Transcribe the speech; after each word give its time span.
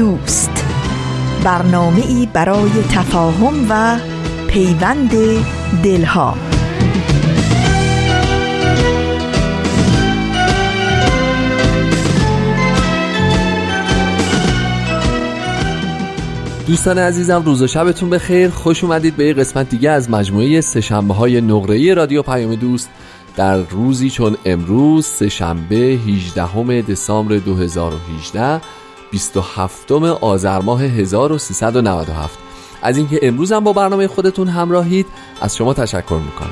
دوست. 0.00 0.64
برنامه 1.44 2.06
ای 2.06 2.28
برای 2.32 2.70
تفاهم 2.92 3.66
و 3.70 3.98
پیوند 4.48 5.10
دلها. 5.82 6.34
دوستان 16.66 16.98
عزیزم 16.98 17.42
روز 17.42 17.62
و 17.62 17.66
شبتون 17.66 18.10
بخیر. 18.10 18.50
خوش 18.50 18.84
اومدید 18.84 19.16
به 19.16 19.24
یه 19.24 19.34
قسمت 19.34 19.68
دیگه 19.68 19.90
از 19.90 20.10
مجموعه 20.10 20.60
سهشنبه 20.60 21.14
های 21.14 21.40
نقره 21.40 21.94
رادیو 21.94 22.22
پیام 22.22 22.54
دوست. 22.54 22.90
در 23.36 23.56
روزی 23.56 24.10
چون 24.10 24.36
امروز 24.44 25.06
سهشنبه 25.06 25.76
18 25.76 26.82
دسامبر 26.82 27.36
2018 27.36 28.60
27 29.10 29.92
آذر 30.20 30.58
ماه 30.58 30.82
1397 30.82 32.38
از 32.82 32.96
اینکه 32.96 33.20
امروز 33.22 33.52
هم 33.52 33.64
با 33.64 33.72
برنامه 33.72 34.08
خودتون 34.08 34.48
همراهید 34.48 35.06
از 35.40 35.56
شما 35.56 35.74
تشکر 35.74 36.20
می‌کنم. 36.24 36.50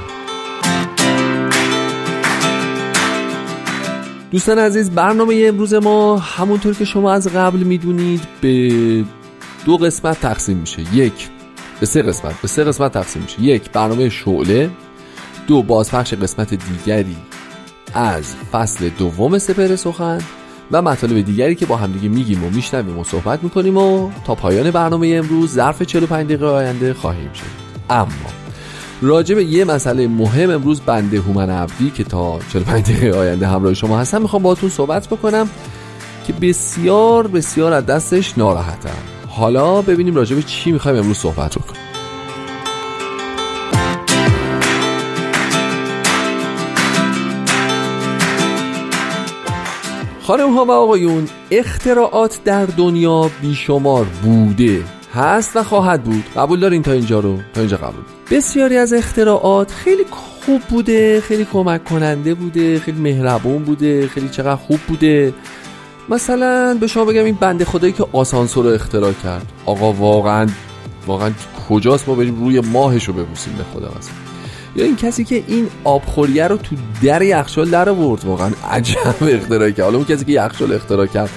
دوستان 4.31 4.59
عزیز 4.59 4.91
برنامه 4.91 5.45
امروز 5.48 5.75
ما 5.75 6.17
همونطور 6.17 6.75
که 6.75 6.84
شما 6.84 7.12
از 7.12 7.29
قبل 7.29 7.59
می‌دونید 7.59 8.20
به 8.41 9.05
دو 9.67 9.77
قسمت 9.77 10.20
تقسیم 10.20 10.56
میشه. 10.56 10.95
یک 10.95 11.29
به 11.81 11.86
سه 11.86 12.03
قسمت 12.03 12.41
به 12.42 12.48
سه 12.48 12.64
قسمت 12.64 12.92
تقسیم 12.92 13.23
میشه. 13.23 13.42
یک 13.42 13.70
برنامه 13.70 14.09
شعله. 14.09 14.70
دو 15.47 15.62
بازپخش 15.62 16.14
قسمت 16.14 16.55
دیگری 16.55 17.17
از 17.95 18.34
فصل 18.53 18.89
دوم 18.89 19.39
سپر 19.39 19.77
سخن. 19.77 20.19
و 20.72 20.83
مطالب 20.83 21.20
دیگری 21.20 21.55
که 21.55 21.66
با 21.66 21.77
همدیگه 21.77 22.08
میگیم 22.08 22.44
و 22.44 22.50
میشنویم 22.50 22.98
و 22.98 23.05
صحبت 23.05 23.42
می‌کنیم 23.42 23.77
و 23.77 24.11
تا 24.27 24.34
پایان 24.34 24.70
برنامه 24.70 25.08
امروز 25.08 25.52
ظرف 25.52 25.83
45 25.83 26.27
دقیقه 26.27 26.47
آینده 26.47 26.94
خواهیم 26.94 27.33
شد. 27.33 27.44
اما 27.91 28.08
راجع 29.02 29.34
به 29.34 29.44
یه 29.44 29.64
مسئله 29.64 30.08
مهم 30.08 30.50
امروز 30.50 30.80
بنده 30.80 31.20
هومن 31.20 31.50
عبدی 31.50 31.91
که 31.91 32.05
تا 32.05 32.39
45 32.52 32.84
دقیقه 32.84 33.19
آینده 33.19 33.46
همراه 33.46 33.74
شما 33.74 33.98
هستم 33.98 34.22
می‌خوام 34.22 34.42
باهاتون 34.42 34.70
صحبت 34.70 35.06
بکنم 35.06 35.48
که 36.27 36.33
بسیار 36.33 37.27
بسیار 37.27 37.72
از 37.72 37.86
دستش 37.86 38.39
ناراحتم 38.39 38.98
حالا 39.28 39.83
ببینیم 39.83 40.14
راجع 40.14 40.36
به 40.36 40.42
چی 40.42 40.72
می‌خوایم 40.72 40.98
امروز 40.98 41.16
صحبت 41.16 41.58
بکنیم. 41.58 41.78
خانم 50.29 50.55
ها 50.55 50.65
و 50.65 50.71
آقایون 50.71 51.29
اختراعات 51.51 52.41
در 52.45 52.67
دنیا 52.67 53.31
بیشمار 53.43 54.07
بوده 54.23 54.83
هست 55.15 55.57
و 55.57 55.62
خواهد 55.62 56.03
بود. 56.03 56.25
قبول 56.37 56.61
دارین 56.61 56.83
تا 56.83 56.93
اینجا 56.93 57.20
رو؟ 57.20 57.39
تا 57.55 57.61
اینجا 57.61 57.77
قبول. 57.77 58.03
بسیاری 58.31 58.77
از 58.77 58.93
اختراعات 58.93 59.70
خیلی 59.70 60.05
خوب 60.11 60.61
بوده 60.61 61.20
خیلی 61.20 61.45
کمک 61.52 61.85
کننده 61.85 62.35
بوده 62.35 62.79
خیلی 62.79 63.01
مهربون 63.01 63.63
بوده 63.63 64.08
خیلی 64.08 64.29
چقدر 64.29 64.57
خوب 64.57 64.79
بوده. 64.89 65.35
مثلا 66.08 66.77
به 66.81 66.86
شما 66.86 67.05
بگم 67.05 67.25
این 67.25 67.39
بنده 67.41 67.64
خدایی 67.64 67.92
که 67.92 68.07
آسانسور 68.13 68.64
رو 68.64 68.70
اختراع 68.70 69.13
کرد. 69.13 69.52
آقا 69.67 69.92
واقعا 69.92 70.47
واقعا 71.07 71.31
کجاست؟ 71.69 72.08
ما 72.08 72.14
بریم 72.14 72.45
روی 72.45 72.61
ماهش 72.61 73.05
رو 73.05 73.14
ببوسیم 73.14 73.55
به 73.58 73.64
خدا 73.64 73.89
مثلا 73.98 74.27
یا 74.77 74.84
این 74.84 74.96
کسی 74.96 75.24
که 75.24 75.45
این 75.46 75.67
آبخوریه 75.84 76.48
رو 76.48 76.56
تو 76.56 76.77
در 77.02 77.23
یخچال 77.23 77.70
در 77.70 77.89
آورد. 77.89 78.24
واقعا 78.24 78.51
عجب 78.70 78.98
اختراع 79.23 79.70
کرد. 79.70 79.84
حالا 79.84 79.96
اون 79.96 80.06
کسی 80.06 80.24
که 80.24 80.33
یخچال 80.33 80.73
اختراع 80.73 81.06
کرد 81.06 81.30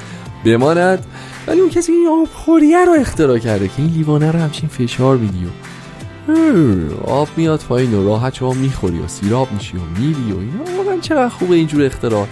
بماند 0.46 1.06
ولی 1.47 1.59
اون 1.59 1.70
کسی 1.70 1.91
که 1.91 1.97
این 1.97 2.08
آبخوریه 2.08 2.86
رو 2.86 2.94
اختراع 2.94 3.38
کرده 3.38 3.68
که 3.68 3.74
این 3.78 3.88
لیوانه 3.88 4.31
رو 4.31 4.40
همچین 4.40 4.70
فشار 4.70 5.18
میدی 5.18 5.47
آب 7.03 7.28
میاد 7.38 7.59
پایین 7.70 7.94
و 7.94 8.06
راحت 8.06 8.34
شما 8.34 8.53
می‌خوری 8.53 9.00
و 9.00 9.08
سیراب 9.08 9.52
میشی 9.52 9.78
و 9.78 10.00
میری 10.00 10.31
و 10.31 10.38
اینا. 10.38 10.78
واقعا 10.78 10.97
چقدر 11.02 11.30
خوبه 11.30 11.56
اینجور 11.56 11.86
اختراع. 11.86 12.28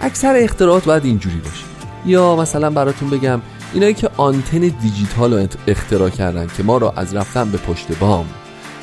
اکثر 0.00 0.34
اختراعات 0.36 0.84
باید 0.84 1.04
اینجوری 1.04 1.36
باشه. 1.36 1.64
یا 2.06 2.36
مثلا 2.36 2.70
براتون 2.70 3.10
بگم 3.10 3.40
اینایی 3.74 3.94
که 3.94 4.10
آنتن 4.16 4.58
دیجیتال 4.58 5.34
رو 5.34 5.46
اختراع 5.66 6.10
کردن 6.10 6.46
که 6.56 6.62
ما 6.62 6.78
را 6.78 6.92
از 6.96 7.14
رفتن 7.14 7.50
به 7.50 7.58
پشت 7.58 7.98
بام. 7.98 8.26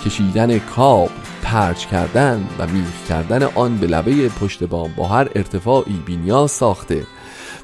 کشیدن 0.07 0.59
کابل 0.59 1.11
پرچ 1.43 1.85
کردن 1.85 2.47
و 2.59 2.67
میخ 2.67 3.07
کردن 3.09 3.43
آن 3.43 3.77
به 3.77 3.87
لبه 3.87 4.29
پشت 4.29 4.63
بام 4.63 4.93
با 4.97 5.07
هر 5.07 5.29
ارتفاعی 5.35 6.01
بینیاز 6.05 6.51
ساخته 6.51 7.03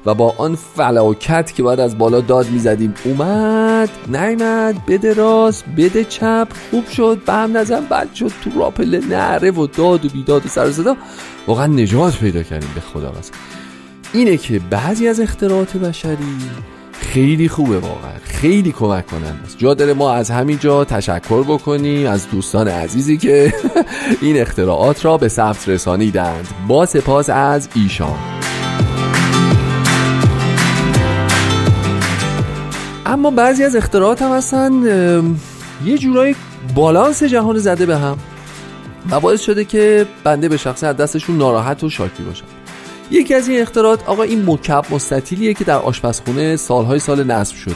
و 0.06 0.14
با 0.14 0.34
آن 0.38 0.54
فلاکت 0.54 1.52
که 1.52 1.62
باید 1.62 1.80
از 1.80 1.98
بالا 1.98 2.20
داد 2.20 2.50
می‌زدیم. 2.50 2.94
اومد 3.04 3.90
نیمد 4.08 4.86
بده 4.86 5.12
راست 5.12 5.64
بده 5.76 6.04
چپ 6.04 6.48
خوب 6.70 6.88
شد 6.88 7.18
به 7.26 7.32
هم 7.32 7.56
نزن 7.56 7.84
بد 7.84 8.14
شد 8.14 8.32
تو 8.44 8.58
راپله 8.58 9.00
نره 9.08 9.50
و 9.50 9.66
داد 9.66 10.04
و 10.04 10.08
بیداد 10.08 10.46
و 10.46 10.48
سر 10.48 10.70
صدا. 10.70 10.96
واقعا 11.46 11.66
نجات 11.66 12.18
پیدا 12.18 12.42
کردیم 12.42 12.70
به 12.74 12.80
خدا 12.80 13.10
مثلا 13.10 13.36
اینه 14.12 14.36
که 14.36 14.58
بعضی 14.58 15.08
از 15.08 15.20
اختراعات 15.20 15.76
بشری 15.76 16.38
خیلی 17.00 17.48
خوبه 17.48 17.78
واقعا. 17.78 18.12
خیلی 18.24 18.72
کمک 18.72 19.06
کنند 19.06 19.54
جا 19.58 19.74
داره 19.74 19.94
ما 19.94 20.12
از 20.12 20.30
همینجا 20.30 20.84
تشکر 20.84 21.42
بکنیم 21.42 22.08
از 22.08 22.30
دوستان 22.30 22.68
عزیزی 22.68 23.16
که 23.16 23.52
این 24.22 24.40
اختراعات 24.40 25.04
را 25.04 25.18
به 25.18 25.28
ثبت 25.28 25.68
رسانیدند. 25.68 26.48
با 26.68 26.86
سپاس 26.86 27.30
از 27.30 27.68
ایشان. 27.74 28.18
اما 33.06 33.30
بعضی 33.30 33.64
از 33.64 33.76
اختراعات 33.76 34.22
هم 34.22 34.32
هستن 34.32 34.72
یه 35.84 35.98
جورایی 35.98 36.36
بالانس 36.74 37.22
جهان 37.22 37.58
زده 37.58 37.86
به 37.86 37.96
هم. 37.96 38.18
و 39.10 39.20
باعث 39.20 39.40
شده 39.40 39.64
که 39.64 40.06
بنده 40.24 40.48
به 40.48 40.56
شخص 40.56 40.84
از 40.84 40.96
دستشون 40.96 41.38
ناراحت 41.38 41.84
و 41.84 41.90
شاکی 41.90 42.22
باشم 42.22 42.44
یکی 43.14 43.34
از 43.34 43.48
این 43.48 43.62
اختراعات 43.62 44.08
آقا 44.08 44.22
این 44.22 44.50
مکب 44.50 44.84
مستطیلیه 44.90 45.54
که 45.54 45.64
در 45.64 45.76
آشپزخونه 45.76 46.56
سالهای 46.56 46.98
سال 46.98 47.24
نصب 47.24 47.56
شده. 47.56 47.74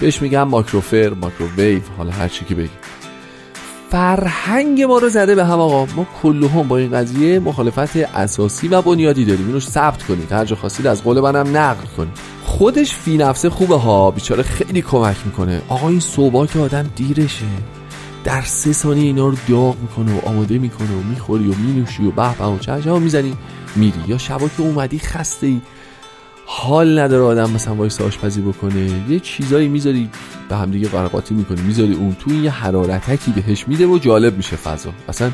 بهش 0.00 0.22
میگن 0.22 0.42
ماکروفر 0.42 1.12
ماکروویو 1.20 1.80
حالا 1.98 2.10
هر 2.10 2.28
چی 2.28 2.44
که 2.44 2.54
بگی. 2.54 2.68
فرهنگ 3.90 4.82
ما 4.82 4.98
رو 4.98 5.08
زده 5.08 5.34
به 5.34 5.44
هم 5.44 5.58
آقا. 5.58 5.86
ما 5.96 6.06
کلهم 6.22 6.68
با 6.68 6.76
این 6.76 6.90
قضیه 6.90 7.38
مخالفت 7.38 7.96
اساسی 7.96 8.68
و 8.68 8.82
بنیادی 8.82 9.24
داریم. 9.24 9.46
اینو 9.46 9.60
ثبت 9.60 10.02
کنید. 10.02 10.32
هر 10.32 10.44
جا 10.44 10.56
خواستید 10.56 10.86
از 10.86 11.04
قول 11.04 11.20
منم 11.20 11.56
نقل 11.56 11.86
کنید. 11.96 12.18
خودش 12.44 12.94
فی 12.94 13.16
نفسه 13.16 13.50
خوبه 13.50 13.76
ها. 13.76 14.10
بیچاره 14.10 14.42
خیلی 14.42 14.82
کمک 14.82 15.16
می‌کنه. 15.24 15.62
آقا 15.68 15.88
این 15.88 16.00
صبح 16.00 16.46
که 16.46 16.58
آدم 16.58 16.90
دیرشه. 16.96 17.44
در 18.24 18.42
سه 18.42 18.72
ثانیه 18.72 19.04
اینا 19.04 19.28
رو 19.28 19.36
داغ 19.48 19.76
می‌کنه 19.80 20.16
و 20.16 20.28
آماده 20.28 20.58
می‌کنه 20.58 20.88
و 20.88 21.02
می‌خوری 21.10 21.50
و 21.50 21.54
مینوشی 21.54 22.06
و 22.06 22.10
به 22.10 22.38
به 22.38 22.44
و 22.44 22.58
چه 22.58 22.98
می‌زنی. 22.98 23.36
میری 23.76 24.00
یا 24.06 24.18
شبا 24.18 24.48
که 24.48 24.62
اومدی 24.62 24.98
خسته 24.98 25.46
ای 25.46 25.60
حال 26.46 26.98
نداره 26.98 27.22
آدم 27.22 27.50
مثلا 27.50 27.74
وایسه 27.74 28.00
آشپزی 28.00 28.40
بکنه. 28.40 28.90
یه 29.08 29.20
چیزایی 29.20 29.68
می‌ذاری 29.68 30.10
به 30.48 30.56
هم 30.56 30.70
دیگه 30.70 30.88
قرقاتی 30.88 31.34
می‌کنی. 31.34 31.60
می‌ذاری 31.60 31.94
اون 31.94 32.16
تو 32.20 32.32
یه 32.32 32.50
حرارتکی 32.50 33.30
بهش 33.30 33.68
میده 33.68 33.86
و 33.86 33.98
جالب 33.98 34.36
میشه 34.36 34.56
فضا. 34.56 34.90
اصلا 35.08 35.30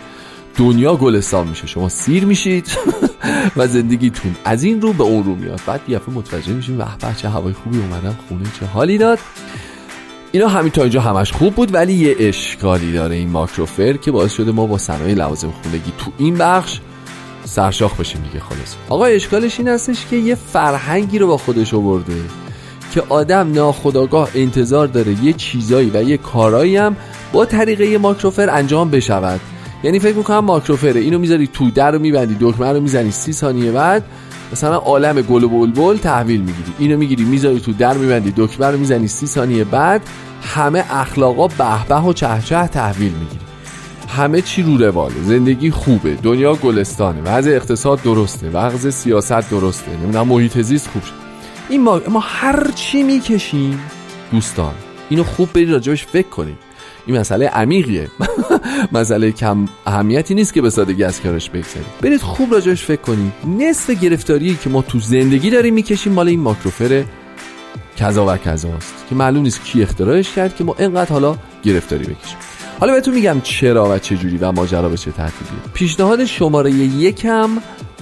دنیا 0.56 0.96
گلستان 0.96 1.48
میشه. 1.48 1.66
شما 1.66 1.88
سیر 1.88 2.24
میشید 2.24 2.66
و 3.56 3.66
زندگیتون 3.66 4.36
از 4.44 4.62
این 4.62 4.80
رو 4.80 4.92
به 4.92 5.04
اون 5.04 5.24
رو 5.24 5.34
میاد. 5.34 5.60
بعد 5.66 5.80
یه 5.88 6.00
متوجه 6.14 6.52
میشیم 6.52 6.78
به 6.78 6.86
چه 7.16 7.28
هوای 7.28 7.52
خوبی 7.52 7.78
اومدن 7.78 8.16
خونه 8.28 8.44
چه 8.60 8.66
حالی 8.66 8.98
داد. 8.98 9.18
اینا 10.32 10.48
همین 10.48 10.70
تا 10.70 10.82
اینجا 10.82 11.00
همش 11.00 11.32
خوب 11.32 11.54
بود 11.54 11.74
ولی 11.74 11.92
یه 11.92 12.16
اشکالی 12.18 12.92
داره 12.92 13.14
این 13.14 13.28
ماکروفر 13.28 13.92
که 13.92 14.10
باعث 14.10 14.32
شده 14.32 14.52
ما 14.52 14.66
با 14.66 14.78
صنایع 14.78 15.14
لوازم 15.14 15.50
خونگی 15.50 15.92
تو 15.98 16.12
این 16.18 16.34
بخش 16.34 16.80
سرشاخ 17.44 18.00
بشیم 18.00 18.22
دیگه 18.22 18.44
خلاص. 18.44 18.74
آقا 18.88 19.04
اشکالش 19.04 19.58
این 19.58 19.68
هستش 19.68 20.06
که 20.10 20.16
یه 20.16 20.34
فرهنگی 20.34 21.18
رو 21.18 21.26
با 21.26 21.36
خودش 21.36 21.74
آورده 21.74 22.14
که 22.92 23.02
آدم 23.08 23.52
ناخداگاه 23.52 24.28
انتظار 24.34 24.86
داره 24.86 25.24
یه 25.24 25.32
چیزایی 25.32 25.90
و 25.94 26.02
یه 26.02 26.16
کارایی 26.16 26.76
هم 26.76 26.96
با 27.32 27.44
طریقه 27.44 27.98
ماکروفر 27.98 28.50
انجام 28.50 28.90
بشود. 28.90 29.40
یعنی 29.82 29.98
فکر 29.98 30.16
می‌کنم 30.16 30.38
ماکروفره. 30.38 31.00
اینو 31.00 31.18
می‌ذاری 31.18 31.46
تو 31.46 31.70
در 31.70 31.90
رو 31.90 31.98
میبندی 31.98 32.36
دکمه 32.40 32.72
رو 32.72 32.80
می‌زنی 32.80 33.10
سی 33.10 33.32
ثانیه 33.32 33.72
بعد 33.72 34.04
مثلا 34.52 34.76
عالم 34.76 35.20
گل 35.22 35.44
و 35.44 35.48
بلبل 35.48 35.96
تحویل 35.96 36.40
می‌گیری. 36.40 36.72
اینو 36.78 36.96
می‌گیری 36.96 37.24
می‌ذاری 37.24 37.60
تو 37.60 37.72
در 37.72 37.96
میبندی 37.96 38.34
دکمه 38.36 38.66
رو 38.66 38.78
می‌زنی 38.78 39.08
سی 39.08 39.26
ثانیه 39.26 39.64
بعد 39.64 40.02
همه 40.42 40.84
اخلاقا 40.90 41.48
به 41.48 42.00
و 42.00 42.12
چهچه 42.12 42.66
تحویل 42.66 43.12
می‌گیری. 43.12 43.44
همه 44.16 44.42
چی 44.42 44.62
رو 44.62 44.76
رواله. 44.76 45.14
زندگی 45.22 45.70
خوبه. 45.70 46.14
دنیا 46.14 46.54
گلستانه. 46.54 47.20
وضع 47.22 47.50
اقتصاد 47.50 48.02
درسته. 48.02 48.50
وضع 48.50 48.90
سیاست 48.90 49.50
درسته. 49.50 49.96
نمی‌دونم 49.96 50.28
محیط 50.28 50.60
زیست 50.60 50.88
خوب 50.88 51.02
این 51.68 51.82
ما, 51.82 52.00
ما 52.08 52.20
هر 52.20 52.70
چی 52.74 53.02
می‌کشیم 53.02 53.80
دوستان 54.32 54.74
اینو 55.08 55.24
خوب 55.24 55.52
برید 55.52 55.70
راجبش 55.70 56.06
فکر 56.06 56.28
کنیم 56.28 56.58
این 57.06 57.18
مسئله 57.18 57.48
عمیقیه. 57.48 58.08
مسئله 58.92 59.32
کم 59.32 59.68
اهمیتی 59.86 60.34
نیست 60.34 60.54
که 60.54 60.62
به 60.62 60.70
سادگی 60.70 61.04
از 61.04 61.20
کارش 61.20 61.50
بگذارید 61.50 61.86
برید 62.02 62.20
خوب 62.20 62.52
راجبش 62.52 62.84
فکر 62.84 63.00
کنید. 63.00 63.32
نصف 63.58 63.90
گرفتاری 63.90 64.58
که 64.62 64.70
ما 64.70 64.82
تو 64.82 64.98
زندگی 64.98 65.50
داریم 65.50 65.74
می‌کشیم 65.74 66.12
مال 66.12 66.28
این 66.28 66.40
ماکروفر 66.40 67.04
کذا 67.96 68.26
و 68.26 68.36
کذاست. 68.36 68.94
که 69.08 69.14
معلوم 69.14 69.42
نیست 69.42 69.64
کی 69.64 69.82
اختراعش 69.82 70.32
کرد 70.32 70.56
که 70.56 70.64
ما 70.64 70.74
اینقدر 70.78 71.12
حالا 71.12 71.36
گرفتاری 71.62 72.04
بکشیم. 72.04 72.38
حالا 72.84 72.94
بهتون 72.94 73.14
میگم 73.14 73.40
چرا 73.42 73.94
و 73.94 73.98
چه 73.98 74.16
جوری 74.16 74.36
و 74.36 74.52
ماجرا 74.52 74.88
به 74.88 74.96
چه 74.96 75.10
ترتیبی. 75.10 75.50
پیشنهاد 75.74 76.24
شماره 76.24 76.70
یکم 76.70 77.50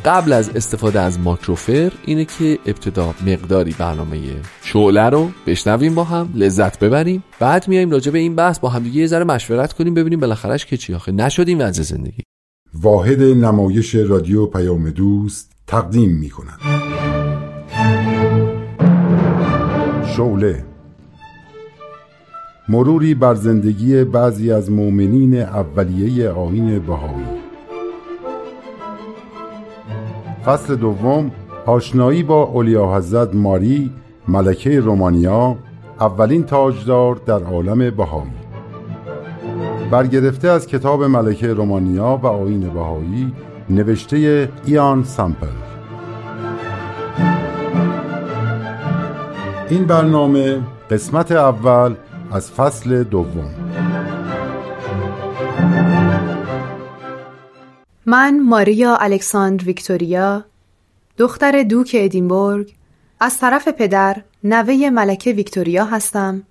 قبل 0.05 0.33
از 0.33 0.51
استفاده 0.57 1.01
از 1.01 1.21
ماکروفر 1.21 1.93
اینه 2.05 2.25
که 2.25 2.59
ابتدا 2.67 3.15
مقداری 3.27 3.75
برنامه 3.79 4.19
شعله 4.63 5.03
رو 5.03 5.31
بشنویم 5.47 5.95
با 5.95 6.05
هم 6.05 6.29
لذت 6.35 6.79
ببریم. 6.79 7.25
بعد 7.41 7.69
میایم 7.69 7.91
راجع 7.91 8.13
به 8.13 8.19
این 8.19 8.37
بحث 8.37 8.59
با 8.59 8.69
هم 8.69 8.83
دیگه 8.83 9.01
یه 9.01 9.07
ذره 9.07 9.25
مشورت 9.25 9.73
کنیم 9.73 9.95
ببینیم 9.95 10.21
بالاخرهش 10.21 10.67
که 10.67 10.77
چی. 10.77 10.95
آخه 10.95 11.13
نشدیم 11.13 11.59
وضع 11.61 11.83
زندگی. 11.83 12.23
واحد 12.75 13.23
نمایش 13.23 13.95
رادیو 13.95 14.47
پیام 14.47 14.91
دوست 14.91 15.53
تقدیم 15.67 16.11
می 16.11 16.31
کند 16.31 16.59
شعله 20.17 20.65
مروری 22.73 23.15
بر 23.15 23.35
زندگی 23.35 24.05
بعضی 24.05 24.53
از 24.53 24.71
مؤمنین 24.71 25.43
اولیه 25.43 26.31
آین 26.31 26.79
بهایی. 26.79 27.27
فصل 30.45 30.77
دوم 30.77 31.31
آشنایی 31.67 32.23
با 32.23 32.43
اولیا 32.43 32.97
حضرت 32.97 33.35
ماری 33.35 33.91
ملکه 34.29 34.81
رومانیا 34.81 35.57
اولین 36.01 36.45
تاجدار 36.45 37.21
در 37.27 37.43
عالم 37.43 37.91
بهایی. 37.91 38.31
برگرفته 39.91 40.49
از 40.49 40.67
کتاب 40.67 41.05
ملکه 41.05 41.53
رومانیا 41.53 42.21
و 42.23 42.27
آین 42.27 42.61
بهایی 42.61 43.33
نوشته 43.71 44.49
ایان 44.65 45.05
سامپل. 45.05 45.47
این 49.69 49.85
برنامه 49.85 50.61
قسمت 50.91 51.33
اول 51.33 51.95
از 52.35 52.51
فصل 52.51 53.05
دوم. 53.05 53.55
من 58.07 58.41
ماریا 58.41 58.97
الکساندر 58.97 59.65
ویکتوریا 59.65 60.45
دختر 61.19 61.63
دوک 61.63 61.97
ادینبورگ 61.99 62.75
از 63.21 63.39
طرف 63.39 63.69
پدر 63.69 64.23
نوه 64.45 64.91
ملکه 64.91 65.33
ویکتوریا 65.33 65.85
هستم 65.85 66.43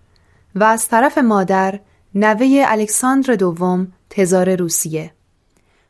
و 0.56 0.64
از 0.64 0.88
طرف 0.88 1.18
مادر 1.18 1.80
نوه 2.16 2.64
الکساندر 2.68 3.36
دوم 3.36 3.88
تزار 4.10 4.56
روسیه. 4.56 5.14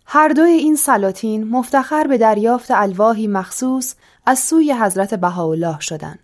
هر 0.05 0.27
دوی 0.27 0.51
این 0.51 0.75
سلاطین 0.75 1.43
مفتخر 1.43 2.07
به 2.07 2.17
دریافت 2.17 2.71
الواحی 2.71 3.27
مخصوص 3.27 3.95
از 4.25 4.39
سوی 4.39 4.73
حضرت 4.73 5.13
بهاءالله 5.13 5.79
شدند 5.79 6.19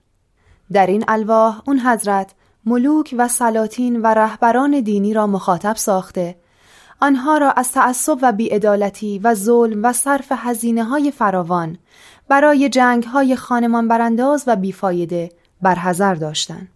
در 0.72 0.88
این 0.88 1.04
الواح 1.08 1.62
اون 1.66 1.80
حضرت 1.80 2.34
ملوک 2.68 3.16
و 3.18 3.28
سلاطین 3.28 4.02
و 4.02 4.08
رهبران 4.08 4.82
دینی 4.82 5.14
را 5.14 5.28
مخاطب 5.28 5.76
ساخته 5.76 6.36
آنها 7.02 7.38
را 7.38 7.52
از 7.52 7.72
تعصب 7.72 8.18
و 8.22 8.32
بیعدالتی 8.32 9.20
و 9.20 9.34
ظلم 9.34 9.84
و 9.84 9.94
صرف 9.94 10.32
هزینه 10.32 10.84
های 10.84 11.12
فراوان 11.12 11.78
برای 12.28 12.70
جنگ 12.70 13.04
های 13.04 13.36
خانمان 13.36 13.88
برانداز 13.88 14.44
و 14.48 14.56
بیفایده 14.56 15.32
برحضر 15.62 16.16
داشتند. 16.16 16.68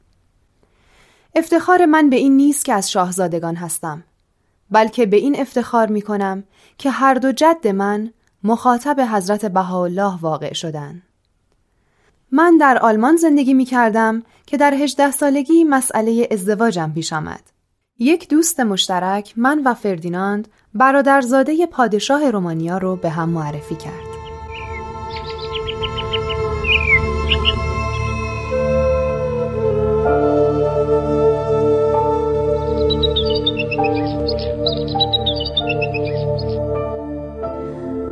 افتخار 1.36 1.86
من 1.86 2.10
به 2.10 2.16
این 2.16 2.38
نیست 2.38 2.66
که 2.66 2.74
از 2.74 2.92
شاهزادگان 2.92 3.56
هستم 3.56 4.04
بلکه 4.72 5.06
به 5.06 5.18
این 5.18 5.40
افتخار 5.40 5.88
می 5.88 6.02
کنم 6.02 6.44
که 6.78 6.92
هر 6.92 7.14
دو 7.14 7.32
جد 7.32 7.68
من 7.68 8.12
مخاطب 8.44 9.00
حضرت 9.00 9.46
بهاءالله 9.46 10.22
واقع 10.22 10.54
شدند. 10.54 11.02
من 12.34 12.58
در 12.58 12.78
آلمان 12.78 13.16
زندگی 13.16 13.54
می 13.54 13.66
کردم 13.66 14.24
که 14.46 14.58
در 14.58 14.74
هجده 14.74 15.12
سالگی 15.12 15.64
مسئله 15.64 16.28
ازدواجم 16.32 16.92
پیش 16.96 17.14
آمد. 17.14 17.42
یک 18.00 18.30
دوست 18.30 18.60
مشترک 18.60 19.34
من 19.38 19.62
و 19.66 19.74
فردیناند 19.74 20.48
برادرزاده 20.74 21.66
پادشاه 21.66 22.32
رومانیا 22.32 22.78
رو 22.78 22.96
به 22.96 23.10
هم 23.10 23.30
معرفی 23.30 23.76
کرد. 23.76 24.12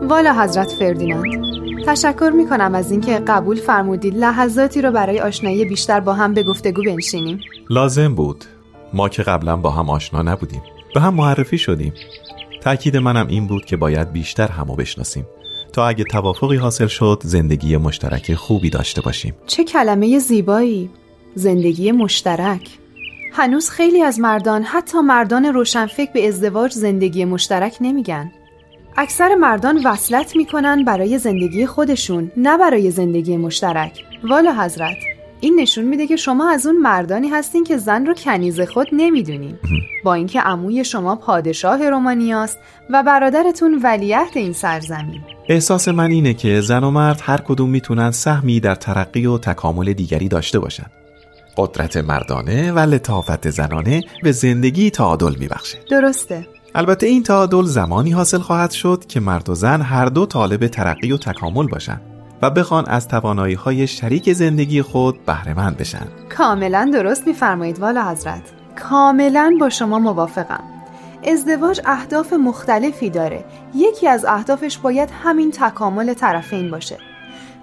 والا 0.01 0.33
حضرت 0.33 0.71
فردیناند 0.71 1.48
تشکر 1.89 2.31
می 2.35 2.47
کنم 2.47 2.75
از 2.75 2.91
اینکه 2.91 3.19
قبول 3.27 3.55
فرمودید 3.55 4.15
لحظاتی 4.17 4.81
رو 4.81 4.91
برای 4.91 5.19
آشنایی 5.19 5.65
بیشتر 5.65 5.99
با 5.99 6.13
هم 6.13 6.33
به 6.33 6.43
گفتگو 6.43 6.83
بنشینیم. 6.83 7.39
لازم 7.69 8.15
بود. 8.15 8.45
ما 8.93 9.09
که 9.09 9.23
قبلا 9.23 9.55
با 9.55 9.69
هم 9.69 9.89
آشنا 9.89 10.21
نبودیم. 10.21 10.61
به 10.93 11.01
هم 11.01 11.13
معرفی 11.13 11.57
شدیم. 11.57 11.93
تأکید 12.61 12.97
منم 12.97 13.27
این 13.27 13.47
بود 13.47 13.65
که 13.65 13.77
باید 13.77 14.11
بیشتر 14.11 14.47
همو 14.47 14.75
بشناسیم. 14.75 15.25
تا 15.73 15.87
اگه 15.87 16.03
توافقی 16.03 16.55
حاصل 16.55 16.87
شد 16.87 17.21
زندگی 17.23 17.77
مشترک 17.77 18.33
خوبی 18.33 18.69
داشته 18.69 19.01
باشیم. 19.01 19.33
چه 19.47 19.63
کلمه 19.63 20.19
زیبایی. 20.19 20.89
زندگی 21.35 21.91
مشترک. 21.91 22.69
هنوز 23.33 23.69
خیلی 23.69 24.01
از 24.01 24.19
مردان 24.19 24.63
حتی 24.63 24.99
مردان 24.99 25.45
روشنفکر 25.45 26.11
به 26.11 26.27
ازدواج 26.27 26.71
زندگی 26.71 27.25
مشترک 27.25 27.77
نمیگن. 27.81 28.31
اکثر 28.97 29.35
مردان 29.35 29.81
وصلت 29.85 30.35
می‌کنن 30.35 30.83
برای 30.83 31.17
زندگی 31.17 31.65
خودشون 31.65 32.31
نه 32.37 32.57
برای 32.57 32.91
زندگی 32.91 33.37
مشترک. 33.37 34.03
والا 34.29 34.53
حضرت 34.53 34.97
این 35.39 35.59
نشون 35.59 35.85
میده 35.85 36.07
که 36.07 36.15
شما 36.15 36.49
از 36.49 36.65
اون 36.65 36.77
مردانی 36.77 37.27
هستین 37.27 37.63
که 37.63 37.77
زن 37.77 38.05
رو 38.05 38.13
کنیز 38.13 38.61
خود 38.61 38.87
نمی‌دونین. 38.91 39.57
با 40.03 40.13
اینکه 40.13 40.41
عموی 40.41 40.83
شما 40.83 41.15
پادشاه 41.15 41.89
رومانیاست 41.89 42.57
و 42.89 43.03
برادرتون 43.03 43.79
ولیعهد 43.83 44.37
این 44.37 44.53
سرزمین. 44.53 45.21
احساس 45.49 45.87
من 45.87 46.11
اینه 46.11 46.33
که 46.33 46.61
زن 46.61 46.83
و 46.83 46.91
مرد 46.91 47.21
هر 47.23 47.37
کدوم 47.37 47.69
می‌تونن 47.69 48.11
سهمی 48.11 48.59
در 48.59 48.75
ترقی 48.75 49.25
و 49.25 49.37
تکامل 49.37 49.93
دیگری 49.93 50.27
داشته 50.27 50.59
باشن. 50.59 50.85
قدرت 51.57 51.97
مردانه 51.97 52.71
و 52.71 52.79
لطافت 52.79 53.49
زنانه 53.49 54.01
به 54.23 54.31
زندگی 54.31 54.89
تعادل 54.89 55.35
میبخشه. 55.39 55.77
درسته. 55.91 56.47
البته 56.75 57.07
این 57.07 57.23
تعادل 57.23 57.63
زمانی 57.63 58.11
حاصل 58.11 58.37
خواهد 58.37 58.71
شد 58.71 59.05
که 59.07 59.19
مرد 59.19 59.49
و 59.49 59.55
زن 59.55 59.81
هر 59.81 60.05
دو 60.05 60.25
طالب 60.25 60.67
ترقی 60.67 61.11
و 61.11 61.17
تکامل 61.17 61.67
باشند 61.67 62.01
و 62.41 62.49
بخوان 62.49 62.85
از 62.85 63.07
توانایی 63.07 63.53
های 63.53 63.87
شریک 63.87 64.33
زندگی 64.33 64.81
خود 64.81 65.25
بهرهمند 65.25 65.77
بشن. 65.77 66.07
کاملا 66.37 66.89
درست 66.93 67.27
میفرمایید 67.27 67.79
والا 67.79 68.11
حضرت. 68.11 68.41
کاملا 68.89 69.57
با 69.59 69.69
شما 69.69 69.99
موافقم. 69.99 70.63
ازدواج 71.27 71.81
اهداف 71.85 72.33
مختلفی 72.33 73.09
داره. 73.09 73.45
یکی 73.75 74.07
از 74.07 74.25
اهدافش 74.25 74.77
باید 74.77 75.09
همین 75.23 75.51
تکامل 75.51 76.13
طرفین 76.13 76.71
باشه. 76.71 76.97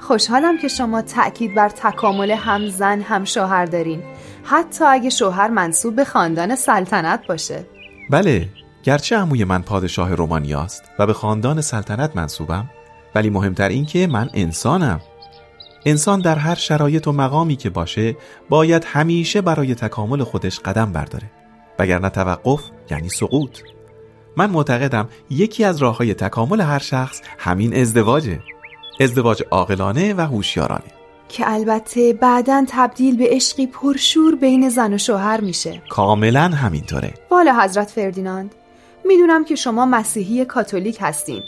خوشحالم 0.00 0.58
که 0.58 0.68
شما 0.68 1.02
تأکید 1.02 1.54
بر 1.54 1.68
تکامل 1.68 2.30
هم 2.30 2.68
زن 2.68 3.00
هم 3.00 3.24
شوهر 3.24 3.66
دارین. 3.66 4.02
حتی 4.44 4.84
اگه 4.84 5.10
شوهر 5.10 5.48
منصوب 5.48 5.96
به 5.96 6.04
خاندان 6.04 6.56
سلطنت 6.56 7.26
باشه. 7.28 7.66
بله 8.10 8.48
گرچه 8.86 9.16
عموی 9.16 9.44
من 9.44 9.62
پادشاه 9.62 10.14
رومانیاست 10.14 10.84
و 10.98 11.06
به 11.06 11.12
خاندان 11.12 11.60
سلطنت 11.60 12.16
منصوبم 12.16 12.70
ولی 13.14 13.30
مهمتر 13.30 13.68
این 13.68 13.86
که 13.86 14.06
من 14.06 14.30
انسانم. 14.34 15.00
انسان 15.86 16.20
در 16.20 16.34
هر 16.34 16.54
شرایط 16.54 17.08
و 17.08 17.12
مقامی 17.12 17.56
که 17.56 17.70
باشه 17.70 18.16
باید 18.48 18.84
همیشه 18.84 19.40
برای 19.40 19.74
تکامل 19.74 20.22
خودش 20.22 20.60
قدم 20.60 20.92
برداره. 20.92 21.30
وگرنه 21.78 22.08
توقف 22.08 22.60
یعنی 22.90 23.08
سقوط. 23.08 23.58
من 24.36 24.50
معتقدم 24.50 25.08
یکی 25.30 25.64
از 25.64 25.76
راه 25.78 25.96
های 25.96 26.14
تکامل 26.14 26.60
هر 26.60 26.78
شخص 26.78 27.20
همین 27.38 27.76
ازدواجه. 27.76 28.40
ازدواج 29.00 29.42
عاقلانه 29.50 30.14
و 30.14 30.20
هوشیارانه. 30.20 30.92
که 31.28 31.52
البته 31.52 32.12
بعدا 32.12 32.64
تبدیل 32.68 33.16
به 33.16 33.28
عشقی 33.30 33.66
پرشور 33.66 34.36
بین 34.36 34.68
زن 34.68 34.94
و 34.94 34.98
شوهر 34.98 35.40
میشه. 35.40 35.82
کاملا 35.88 36.48
همینطوره. 36.48 37.14
والا 37.30 37.62
حضرت 37.62 37.90
فردیناند. 37.90 38.54
می‌دونم 39.06 39.44
که 39.44 39.54
شما 39.54 39.86
مسیحی 39.86 40.44
کاتولیک 40.44 40.98
هستین. 41.00 41.42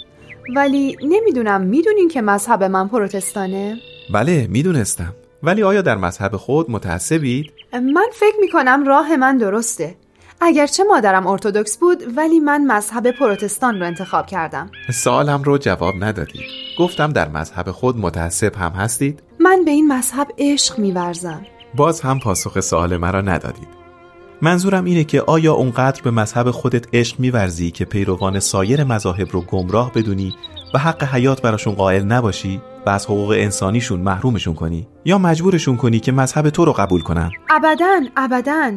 ولی 0.56 0.96
نمی‌دونم 1.02 1.60
می‌دونین 1.60 2.08
که 2.08 2.22
مذهب 2.22 2.64
من 2.64 2.88
پروتستانه؟ 2.88 3.76
بله 4.12 4.46
می‌دونستم. 4.50 5.14
ولی 5.42 5.62
آیا 5.62 5.82
در 5.82 5.96
مذهب 5.96 6.36
خود 6.36 6.70
متعصبید؟ 6.70 7.52
من 7.72 8.06
فکر 8.12 8.36
می‌کنم 8.40 8.84
راه 8.86 9.16
من 9.16 9.38
درسته. 9.38 9.94
اگرچه 10.40 10.84
مادرم 10.84 11.26
ارتودکس 11.26 11.78
بود 11.78 12.02
ولی 12.16 12.40
من 12.40 12.64
مذهب 12.64 13.10
پروتستان 13.10 13.80
رو 13.80 13.86
انتخاب 13.86 14.26
کردم. 14.26 14.70
سوالم 14.92 15.42
رو 15.42 15.58
جواب 15.58 15.94
ندادید. 16.00 16.46
گفتم 16.78 17.12
در 17.12 17.28
مذهب 17.28 17.70
خود 17.70 17.96
متعصب 17.96 18.56
هم 18.56 18.72
هستید؟ 18.72 19.22
من 19.40 19.64
به 19.64 19.70
این 19.70 19.92
مذهب 19.92 20.28
عشق 20.38 20.78
میورزم. 20.78 21.46
باز 21.76 22.00
هم 22.00 22.18
پاسخ 22.18 22.60
سوال 22.60 22.96
مرا 22.96 23.20
ندادید. 23.20 23.77
منظورم 24.42 24.84
اینه 24.84 25.04
که 25.04 25.20
آیا 25.20 25.54
اونقدر 25.54 26.02
به 26.02 26.10
مذهب 26.10 26.50
خودت 26.50 26.94
عشق 26.94 27.20
میورزی 27.20 27.70
که 27.70 27.84
پیروان 27.84 28.40
سایر 28.40 28.84
مذاهب 28.84 29.28
رو 29.30 29.40
گمراه 29.40 29.92
بدونی 29.92 30.34
و 30.74 30.78
حق 30.78 31.04
حیات 31.04 31.42
براشون 31.42 31.74
قائل 31.74 32.02
نباشی 32.02 32.60
و 32.86 32.90
از 32.90 33.04
حقوق 33.06 33.30
انسانیشون 33.30 34.00
محرومشون 34.00 34.54
کنی؟ 34.54 34.88
یا 35.04 35.18
مجبورشون 35.18 35.76
کنی 35.76 36.00
که 36.00 36.12
مذهب 36.12 36.50
تو 36.50 36.64
رو 36.64 36.72
قبول 36.72 37.00
کنن؟ 37.00 37.30
ابدا 37.50 38.00
ابدا. 38.16 38.72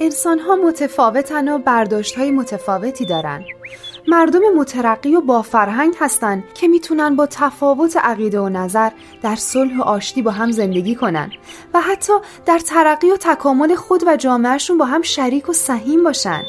انسان 0.00 0.38
ها 0.38 0.56
متفاوتن 0.56 1.48
و 1.48 1.58
برداشت 1.58 2.18
های 2.18 2.30
متفاوتی 2.30 3.06
دارن. 3.06 3.44
مردم 4.08 4.40
مترقی 4.56 5.16
و 5.16 5.20
با 5.20 5.42
فرهنگ 5.42 5.94
هستن 6.00 6.44
که 6.54 6.68
می‌تونن 6.68 7.16
با 7.16 7.26
تفاوت 7.26 7.96
عقیده 7.96 8.40
و 8.40 8.48
نظر 8.48 8.90
در 9.22 9.36
صلح 9.36 9.78
و 9.78 9.82
آشتی 9.82 10.22
با 10.22 10.30
هم 10.30 10.50
زندگی 10.50 10.94
کنن 10.94 11.30
و 11.74 11.80
حتی 11.80 12.12
در 12.46 12.58
ترقی 12.58 13.10
و 13.10 13.16
تکامل 13.16 13.74
خود 13.74 14.02
و 14.06 14.16
جامعهشون 14.16 14.78
با 14.78 14.84
هم 14.84 15.02
شریک 15.02 15.48
و 15.48 15.52
سهیم 15.52 16.04
باشن. 16.04 16.42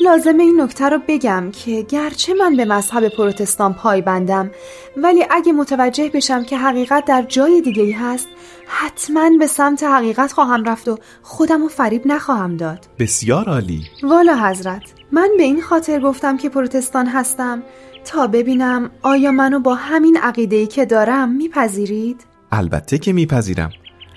لازم 0.00 0.38
این 0.38 0.60
نکته 0.60 0.88
رو 0.88 0.98
بگم 1.08 1.50
که 1.50 1.82
گرچه 1.82 2.34
من 2.34 2.56
به 2.56 2.64
مذهب 2.64 3.08
پروتستان 3.08 3.74
پایبندم 3.74 4.50
ولی 4.96 5.26
اگه 5.30 5.52
متوجه 5.52 6.08
بشم 6.08 6.44
که 6.44 6.58
حقیقت 6.58 7.04
در 7.04 7.22
جای 7.22 7.60
دیگه 7.60 7.82
ای 7.82 7.92
هست 7.92 8.28
حتما 8.66 9.30
به 9.38 9.46
سمت 9.46 9.82
حقیقت 9.82 10.32
خواهم 10.32 10.64
رفت 10.64 10.88
و 10.88 10.98
خودم 11.22 11.62
رو 11.62 11.68
فریب 11.68 12.06
نخواهم 12.06 12.56
داد. 12.56 12.86
بسیار 12.98 13.48
عالی. 13.48 13.82
والا 14.02 14.36
حضرت. 14.36 14.97
من 15.12 15.30
به 15.36 15.42
این 15.42 15.62
خاطر 15.62 16.00
گفتم 16.00 16.36
که 16.36 16.48
پروتستان 16.48 17.06
هستم. 17.06 17.62
تا 18.04 18.26
ببینم 18.26 18.90
آیا 19.02 19.32
منو 19.32 19.60
با 19.60 19.74
همین 19.74 20.16
عقیده‌ای 20.22 20.66
که 20.66 20.84
دارم 20.84 21.28
میپذیرید؟ 21.28 22.24
البته 22.52 22.98
که 22.98 23.12
میپذیرم. 23.12 23.70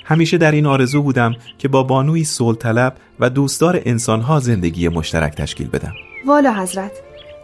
همیشه 0.06 0.38
در 0.38 0.52
این 0.52 0.66
آرزو 0.66 1.02
بودم 1.02 1.36
که 1.58 1.68
با 1.68 1.84
بانوی 1.84 2.24
صلح 2.24 2.58
طلب 2.58 2.96
و 3.20 3.30
دوستدار 3.30 3.82
انسانها 3.86 4.40
زندگی 4.40 4.90
مشترک 4.90 5.36
تشکیل 5.36 5.68
بدم. 5.68 5.94
والا 6.26 6.54
حضرت 6.54 6.92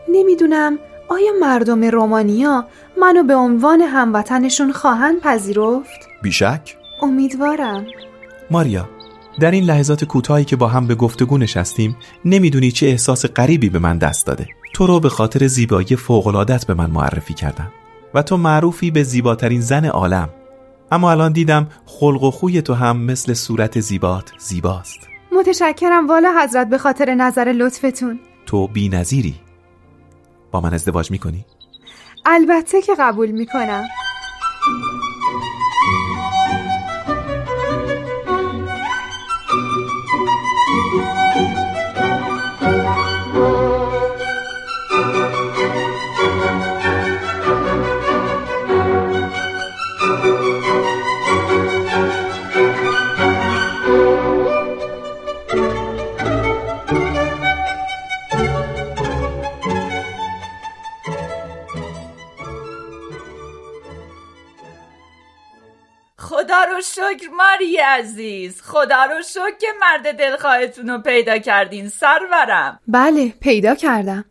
نمی‌دونم 0.09 0.79
آیا 1.09 1.31
مردم 1.41 1.83
رومانیا 1.83 2.65
منو 3.01 3.23
به 3.23 3.35
عنوان 3.35 3.81
هموطنشون 3.81 4.71
خواهند 4.71 5.21
پذیرفت؟ 5.21 6.07
بیشک؟ 6.23 6.77
امیدوارم. 7.01 7.85
ماریا 8.51 8.89
در 9.39 9.51
این 9.51 9.63
لحظات 9.63 10.05
کوتاهی 10.05 10.45
که 10.45 10.55
با 10.55 10.67
هم 10.67 10.87
به 10.87 10.95
گفتگو 10.95 11.37
نشستیم 11.37 11.95
نمی‌دونی 12.25 12.71
چه 12.71 12.87
احساس 12.87 13.25
غریبی 13.25 13.69
به 13.69 13.79
من 13.79 13.97
دست 13.97 14.25
داده. 14.27 14.47
تو 14.73 14.87
رو 14.87 14.99
به 14.99 15.09
خاطر 15.09 15.47
زیبایی 15.47 15.95
فوقلادت 15.95 16.65
به 16.65 16.73
من 16.73 16.89
معرفی 16.89 17.33
کردم 17.33 17.71
و 18.13 18.21
تو 18.21 18.37
معروفی 18.37 18.91
به 18.91 19.03
زیباترین 19.03 19.61
زن 19.61 19.85
عالم. 19.85 20.29
اما 20.91 21.11
الان 21.11 21.31
دیدم 21.31 21.67
خلق 21.85 22.23
و 22.23 22.31
خوی 22.31 22.61
تو 22.61 22.73
هم 22.73 22.97
مثل 22.97 23.33
صورت 23.33 23.79
زیبات 23.79 24.31
زیباست. 24.39 24.99
متشکرم 25.31 26.07
والا 26.07 26.33
حضرت 26.43 26.69
به 26.69 26.77
خاطر 26.77 27.15
نظر 27.15 27.53
لطفتون. 27.57 28.19
تو 28.45 28.67
بی 28.67 28.89
نظیری. 28.89 29.35
با 30.51 30.61
من 30.61 30.73
ازدواج 30.73 31.11
می‌کنی؟ 31.11 31.45
البته 32.25 32.81
که 32.81 32.95
قبول 32.99 33.31
می‌کنم. 33.31 33.83
رو 66.77 66.83
شکر 66.83 67.29
ماری 67.37 67.77
عزیز. 67.77 68.61
خدا 68.61 69.05
رو 69.05 69.21
شکر 69.21 69.57
که 69.59 69.67
مرد 69.81 70.17
دلخواهتون 70.17 70.89
رو 70.89 71.01
پیدا 71.01 71.37
کردین 71.37 71.89
سرورم. 71.89 72.79
بله 72.87 73.33
پیدا 73.41 73.75
کردم. 73.75 74.25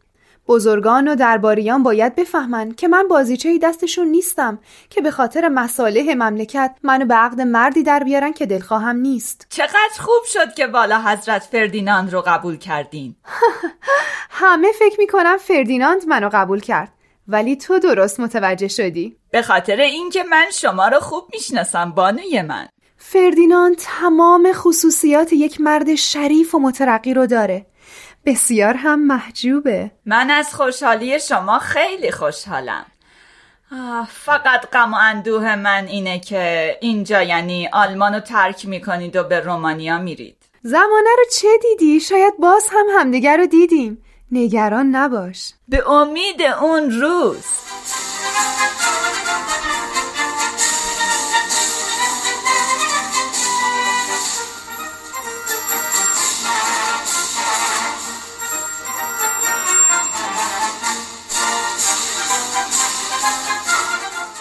بزرگان 0.49 1.09
و 1.09 1.15
درباریان 1.15 1.83
باید 1.83 2.15
بفهمن 2.15 2.73
که 2.73 2.88
من 2.88 3.09
بازیچه 3.09 3.59
دستشون 3.59 4.07
نیستم 4.07 4.59
که 4.91 5.00
به 5.00 5.11
خاطر 5.11 5.49
مصالح 5.49 6.15
مملکت 6.15 6.76
منو 6.83 7.05
به 7.05 7.15
عقد 7.15 7.41
مردی 7.41 7.83
در 7.83 8.05
بیارن 8.05 8.33
که 8.33 8.47
دلخواهم 8.47 8.97
نیست. 8.97 9.47
چقدر 9.50 9.99
خوب 9.99 10.25
شد 10.25 10.55
که 10.55 10.67
والا 10.67 11.03
حضرت 11.03 11.43
فردیناند 11.43 12.12
رو 12.12 12.23
قبول 12.26 12.57
کردین. 12.57 13.17
همه 14.31 14.69
فکر 14.79 14.97
می‌کنم 14.99 15.37
فردیناند 15.37 16.09
منو 16.09 16.31
قبول 16.33 16.61
کرد. 16.61 16.93
ولی 17.28 17.56
تو 17.56 17.78
درست 17.78 18.21
متوجه 18.21 18.68
شدی. 18.68 19.16
به 19.30 19.42
خاطر 19.42 19.76
اینکه 19.76 20.23
من 20.23 20.47
شما 20.52 20.88
رو 20.88 21.00
خوب 21.00 21.25
می‌شناسم 21.33 21.90
بانوی 21.90 22.42
من. 22.42 22.68
فردیناند 22.97 23.76
تمام 23.76 24.52
خصوصیات 24.52 25.33
یک 25.33 25.61
مرد 25.61 25.95
شریف 25.95 26.54
و 26.54 26.59
مترقی 26.59 27.14
رو 27.14 27.26
داره. 27.26 27.66
بسیار 28.26 28.75
هم 28.75 29.06
محجوبه. 29.06 29.90
من 30.06 30.30
از 30.30 30.54
خوشحالی 30.54 31.21
شما 31.21 31.59
خیلی 31.59 32.11
خوشحالم. 32.11 32.87
فقط 34.09 34.71
غم 34.73 34.95
و 34.95 34.97
اندوه 35.00 35.56
من 35.56 35.87
اینه 35.87 36.18
که 36.21 36.76
اینجا 36.80 37.23
یعنی 37.23 37.68
آلمان 37.73 38.14
رو 38.14 38.21
ترک 38.21 38.66
می‌کنید 38.66 39.16
و 39.16 39.25
به 39.25 39.40
رومانیا 39.40 39.99
میرید. 39.99 40.37
زمانه 40.62 41.11
رو 41.18 41.25
چه 41.33 41.49
دیدی؟ 41.62 42.00
شاید 42.00 42.35
باز 42.38 42.68
هم 42.73 42.87
همدیگر 42.99 43.37
رو 43.37 43.47
دیدیم. 43.47 44.02
نگران 44.33 44.87
نباش. 44.87 45.52
به 45.68 45.90
امید 45.90 46.42
اون 46.62 46.90
روز. 46.90 47.45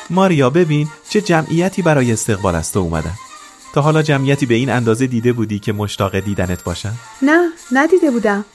ماریا 0.09 0.49
ببین 0.49 0.87
چه 1.09 1.21
جمعیتی 1.21 1.81
برای 1.81 2.11
استقبال 2.11 2.55
از 2.55 2.71
تو 2.71 2.79
اومدن. 2.79 3.13
تا 3.73 3.81
حالا 3.81 4.01
جمعیتی 4.01 4.45
به 4.45 4.55
این 4.55 4.69
اندازه 4.69 5.07
دیده 5.07 5.33
بودی 5.33 5.59
که 5.59 5.73
مشتاق 5.73 6.19
دیدنت 6.19 6.63
باشن؟ 6.63 6.93
نه 7.21 7.49
ندیده 7.71 8.11
بودم. 8.11 8.45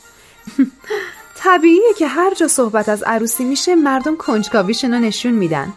طبیعیه 1.45 1.95
که 1.99 2.07
هر 2.07 2.35
جا 2.35 2.49
صحبت 2.49 2.89
از 2.89 3.03
عروسی 3.03 3.45
میشه 3.45 3.75
مردم 3.75 4.17
کنجکاویشون 4.17 4.95
رو 4.95 5.01
نشون 5.01 5.33
میدن. 5.33 5.73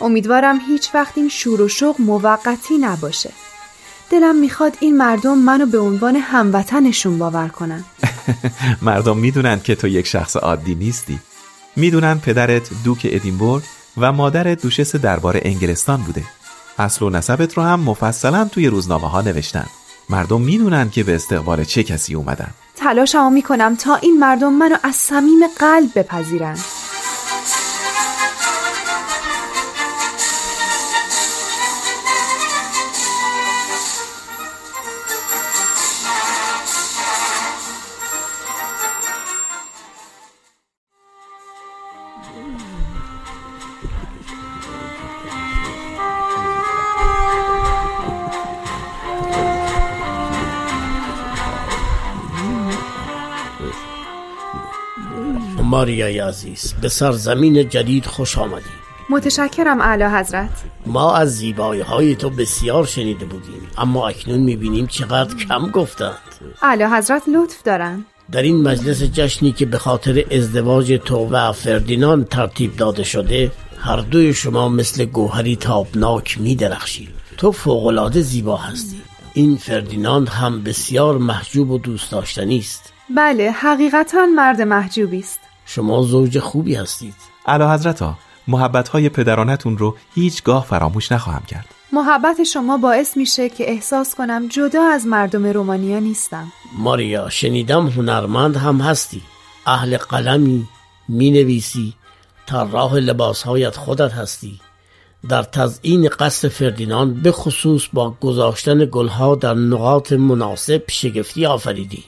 امیدوارم 0.00 0.60
هیچ 0.68 0.94
وقت 0.94 1.12
این 1.18 1.28
شور 1.28 1.60
و 1.60 1.68
شوق 1.68 2.00
موقتی 2.00 2.78
نباشه. 2.78 3.32
دلم 4.10 4.36
می‌خواد 4.36 4.76
این 4.80 4.96
مردم 4.96 5.38
منو 5.38 5.66
به 5.66 5.78
عنوان 5.78 6.16
هموطنشون 6.16 7.18
باور 7.18 7.48
کنن. 7.48 7.84
مردم 8.82 9.16
می‌دونن 9.16 9.60
که 9.60 9.74
تو 9.74 9.88
یک 9.88 10.06
شخص 10.06 10.36
عادی 10.36 10.74
نیستی. 10.74 11.20
می‌دونن 11.76 12.18
پدرت 12.18 12.70
دوک 12.84 13.00
ادینبورگ 13.04 13.62
و 13.96 14.12
مادرت 14.12 14.62
دوشس 14.62 14.96
دربار 14.96 15.40
انگلستان 15.42 16.02
بوده. 16.02 16.24
اصل 16.78 17.04
و 17.04 17.10
نسبت 17.10 17.54
رو 17.54 17.62
هم 17.62 17.80
مفصلا 17.80 18.44
توی 18.44 18.66
روزنامه 18.66 19.10
ها 19.10 19.20
نوشتن. 19.20 19.66
مردم 20.10 20.40
می‌دونن 20.40 20.90
که 20.90 21.04
به 21.04 21.14
استقبال 21.14 21.64
چه 21.64 21.82
کسی 21.82 22.14
اومدن. 22.14 22.50
تلاشمو 22.76 23.30
می‌کنم 23.30 23.76
تا 23.76 23.94
این 23.96 24.18
مردم 24.18 24.52
منو 24.52 24.76
از 24.82 24.96
صمیم 24.96 25.40
قلب 25.58 25.90
بپذیرن. 25.94 26.56
ماریای 55.80 56.18
عزیز 56.18 56.74
به 56.82 56.88
سرزمین 56.88 57.68
جدید 57.68 58.06
خوش 58.06 58.38
آمدی. 58.38 58.64
متشکرم 59.10 59.80
اعلی 59.80 60.04
حضرت. 60.04 60.50
ما 60.86 61.16
از 61.16 61.36
زیبایی 61.36 61.80
های 61.80 62.14
تو 62.14 62.30
بسیار 62.30 62.86
شنیده 62.86 63.24
بودیم 63.24 63.68
اما 63.78 64.08
اکنون 64.08 64.40
می‌بینیم 64.40 64.86
چقدر 64.86 65.36
کم 65.36 65.70
گفتند. 65.70 66.16
اعلی 66.62 66.84
حضرت 66.84 67.22
لطف 67.28 67.62
دارن. 67.62 68.04
در 68.32 68.42
این 68.42 68.62
مجلس 68.62 69.02
جشنی 69.02 69.52
که 69.52 69.66
به 69.66 69.78
خاطر 69.78 70.24
ازدواج 70.30 71.00
تو 71.04 71.28
و 71.30 71.52
فردیناند 71.52 72.28
ترتیب 72.28 72.76
داده 72.76 73.04
شده 73.04 73.52
هر 73.78 74.00
دوی 74.00 74.34
شما 74.34 74.68
مثل 74.68 75.04
گوهری 75.04 75.56
تابناک 75.56 76.40
می 76.40 76.54
درخشید 76.54 77.08
تو 77.36 77.52
فوقالعاده 77.52 78.20
زیبا 78.20 78.56
هستی. 78.56 79.00
این 79.34 79.56
فردیناند 79.56 80.28
هم 80.28 80.62
بسیار 80.62 81.18
محجوب 81.18 81.70
و 81.70 81.78
دوست 81.78 82.12
داشتنی 82.12 82.58
است. 82.58 82.92
بله 83.16 83.50
حقیقتا 83.50 84.26
مرد 84.26 84.62
محجوبی 84.62 85.18
است. 85.18 85.49
شما 85.74 86.02
زوج 86.02 86.38
خوبی 86.38 86.74
هستید. 86.74 87.14
اعلی 87.46 87.64
حضرت 87.64 88.02
ها 88.02 88.18
محبتهای 88.48 89.08
پدرانتون 89.08 89.78
رو 89.78 89.96
هیچگاه 90.14 90.64
فراموش 90.64 91.12
نخواهم 91.12 91.42
کرد. 91.48 91.66
محبت 91.92 92.42
شما 92.44 92.76
باعث 92.76 93.16
میشه 93.16 93.48
که 93.48 93.70
احساس 93.70 94.14
کنم 94.14 94.48
جدا 94.48 94.82
از 94.82 95.06
مردم 95.06 95.46
رومانیا 95.46 95.98
نیستم. 95.98 96.52
ماریا 96.78 97.28
شنیدم 97.28 97.86
هنرمند 97.86 98.56
هم 98.56 98.80
هستی. 98.80 99.22
اهل 99.66 99.96
قلمی 99.96 100.68
می 101.08 101.30
نویسی 101.30 101.94
طراح 102.46 102.94
لباسهایت 102.94 103.76
خودت 103.76 104.12
هستی. 104.12 104.60
در 105.28 105.42
تزئین 105.42 106.08
قصر 106.08 106.48
فردیناند 106.48 107.22
به 107.22 107.32
خصوص 107.32 107.86
با 107.92 108.10
گذاشتن 108.20 108.88
گلها 108.92 109.34
در 109.34 109.54
نقاط 109.54 110.12
مناسب 110.12 110.82
شگفتی 110.88 111.46
آفریدی. 111.46 112.04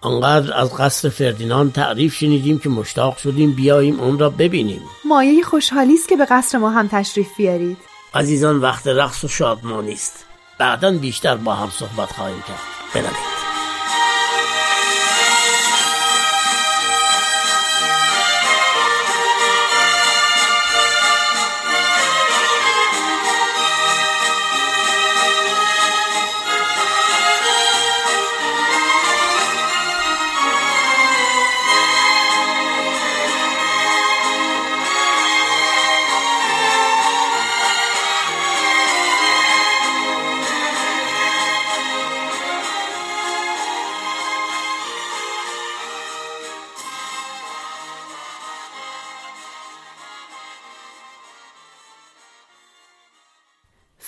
آنقدر 0.00 0.56
از 0.56 0.76
قصر 0.76 1.08
فردیناند 1.08 1.72
تعریف 1.72 2.14
شنیدیم 2.14 2.58
که 2.58 2.68
مشتاق 2.68 3.16
شدیم 3.16 3.52
بیاییم 3.52 4.00
اون 4.00 4.18
را 4.18 4.30
ببینیم. 4.30 4.82
مایه 5.04 5.42
خوشحالی 5.42 5.94
است 5.94 6.08
که 6.08 6.16
به 6.16 6.26
قصر 6.30 6.58
ما 6.58 6.70
هم 6.70 6.88
تشریف 6.88 7.28
بیارید. 7.36 7.78
عزیزان 8.14 8.56
وقت 8.56 8.86
رقص 8.86 9.24
و 9.24 9.28
شادمانی 9.28 9.92
است. 9.92 10.24
بعدا 10.58 10.98
بیشتر 10.98 11.36
با 11.36 11.54
هم 11.54 11.70
صحبت 11.70 12.12
خواهیم 12.12 12.42
کرد. 12.48 12.60
بروید 12.94 13.39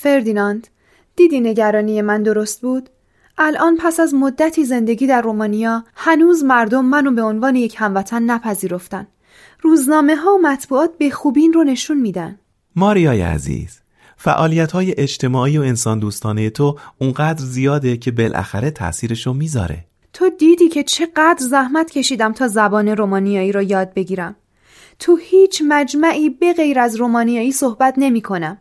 فردیناند 0.03 0.67
دیدی 1.17 1.41
نگرانی 1.41 2.03
من 2.03 2.23
درست 2.23 2.61
بود؟ 2.61 2.91
الان 3.39 3.77
پس 3.81 4.01
از 4.01 4.15
مدتی 4.15 4.65
زندگی 4.65 5.07
در 5.07 5.23
رومانیا 5.23 5.85
هنوز 5.95 6.45
مردم 6.45 6.85
منو 6.85 7.11
به 7.11 7.23
عنوان 7.23 7.57
یک 7.57 7.75
هموطن 7.79 8.23
نپذیرفتن. 8.23 9.07
روزنامه 9.61 10.17
ها 10.17 10.35
و 10.35 10.39
مطبوعات 10.43 10.99
به 10.99 11.11
خوبی 11.11 11.41
این 11.41 11.53
رو 11.53 11.65
نشون 11.65 12.01
میدن. 12.01 12.39
ماریای 12.77 13.21
عزیز 13.21 13.81
فعالیت 14.17 14.73
های 14.73 14.95
اجتماعی 14.99 15.59
و 15.59 15.63
انسان 15.63 15.99
دوستانه 15.99 16.51
تو 16.51 16.79
اونقدر 16.99 17.45
زیاده 17.45 17.97
که 17.97 18.11
بالاخره 18.11 18.71
تاثیرشو 18.71 19.33
می‌ذاره 19.33 19.85
تو 20.13 20.31
دیدی 20.31 20.69
که 20.69 20.83
چقدر 20.83 21.47
زحمت 21.51 21.91
کشیدم 21.91 22.33
تا 22.33 22.49
زبان 22.49 22.89
رومانیایی 22.89 23.53
رو 23.53 23.63
یاد 23.63 23.95
بگیرم. 23.95 24.37
تو 24.99 25.17
هیچ 25.17 25.63
مجمعی 25.69 26.31
به 26.31 26.53
غیر 26.53 26.81
از 26.81 26.97
رومانیایی 26.97 27.53
صحبت 27.53 27.95
نمی 27.97 28.23
کنم. 28.23 28.59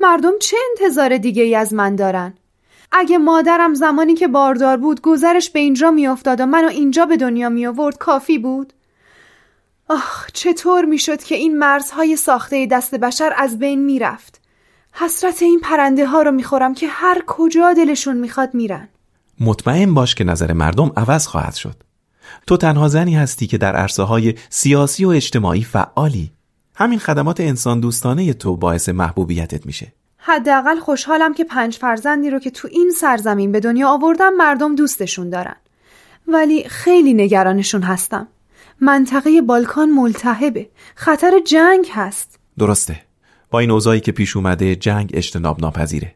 مردم 0.00 0.32
چه 0.40 0.56
انتظار 0.70 1.18
دیگه 1.18 1.42
ای 1.42 1.54
از 1.54 1.72
من 1.72 1.96
دارن؟ 1.96 2.34
اگه 2.92 3.18
مادرم 3.18 3.74
زمانی 3.74 4.14
که 4.14 4.28
باردار 4.28 4.76
بود 4.76 5.00
گذرش 5.00 5.50
به 5.50 5.58
اینجا 5.58 5.90
میافتاد 5.90 6.40
و 6.40 6.46
منو 6.46 6.68
اینجا 6.68 7.06
به 7.06 7.16
دنیا 7.16 7.48
می 7.48 7.66
آورد 7.66 7.98
کافی 7.98 8.38
بود؟ 8.38 8.72
آخ 9.88 10.30
چطور 10.32 10.84
می‌شد 10.84 11.22
که 11.22 11.34
این 11.34 11.58
مرزهای 11.58 12.16
ساخته 12.16 12.66
دست 12.66 12.94
بشر 12.94 13.32
از 13.36 13.58
بین 13.58 13.84
می‌رفت؟ 13.84 14.40
حسرت 14.92 15.42
این 15.42 15.60
پرنده 15.60 16.06
ها 16.06 16.22
رو 16.22 16.30
می‌خورم 16.30 16.74
که 16.74 16.88
هر 16.88 17.22
کجا 17.26 17.72
دلشون 17.72 18.16
می‌خواد 18.16 18.54
میرن. 18.54 18.88
مطمئن 19.40 19.94
باش 19.94 20.14
که 20.14 20.24
نظر 20.24 20.52
مردم 20.52 20.92
عوض 20.96 21.26
خواهد 21.26 21.54
شد 21.54 21.74
تو 22.46 22.56
تنها 22.56 22.88
زنی 22.88 23.16
هستی 23.16 23.46
که 23.46 23.58
در 23.58 23.76
عرصه 23.76 24.02
های 24.02 24.34
سیاسی 24.50 25.04
و 25.04 25.08
اجتماعی 25.08 25.64
فعالی. 25.64 26.30
همین 26.74 26.98
خدمات 26.98 27.40
انسان 27.40 27.80
دوستانه 27.80 28.32
تو 28.32 28.56
باعث 28.56 28.88
محبوبیتت 28.88 29.66
میشه. 29.66 29.92
حداقل 30.16 30.78
خوشحالم 30.80 31.34
که 31.34 31.44
پنج 31.44 31.76
فرزندی 31.76 32.30
رو 32.30 32.38
که 32.38 32.50
تو 32.50 32.68
این 32.70 32.92
سرزمین 32.96 33.52
به 33.52 33.60
دنیا 33.60 33.88
آوردم 33.88 34.32
مردم 34.32 34.74
دوستشون 34.74 35.30
دارن. 35.30 35.56
ولی 36.28 36.64
خیلی 36.68 37.14
نگرانشون 37.14 37.82
هستم. 37.82 38.28
منطقه 38.80 39.42
بالکان 39.42 39.90
ملتهبه. 39.90 40.68
خطر 40.94 41.32
جنگ 41.46 41.86
هست. 41.92 42.38
درسته. 42.58 43.00
با 43.50 43.58
این 43.58 43.70
اوضاعی 43.70 44.00
که 44.00 44.12
پیش 44.12 44.36
اومده 44.36 44.76
جنگ 44.76 45.10
اجتناب 45.14 45.60
ناپذیره 45.60 46.14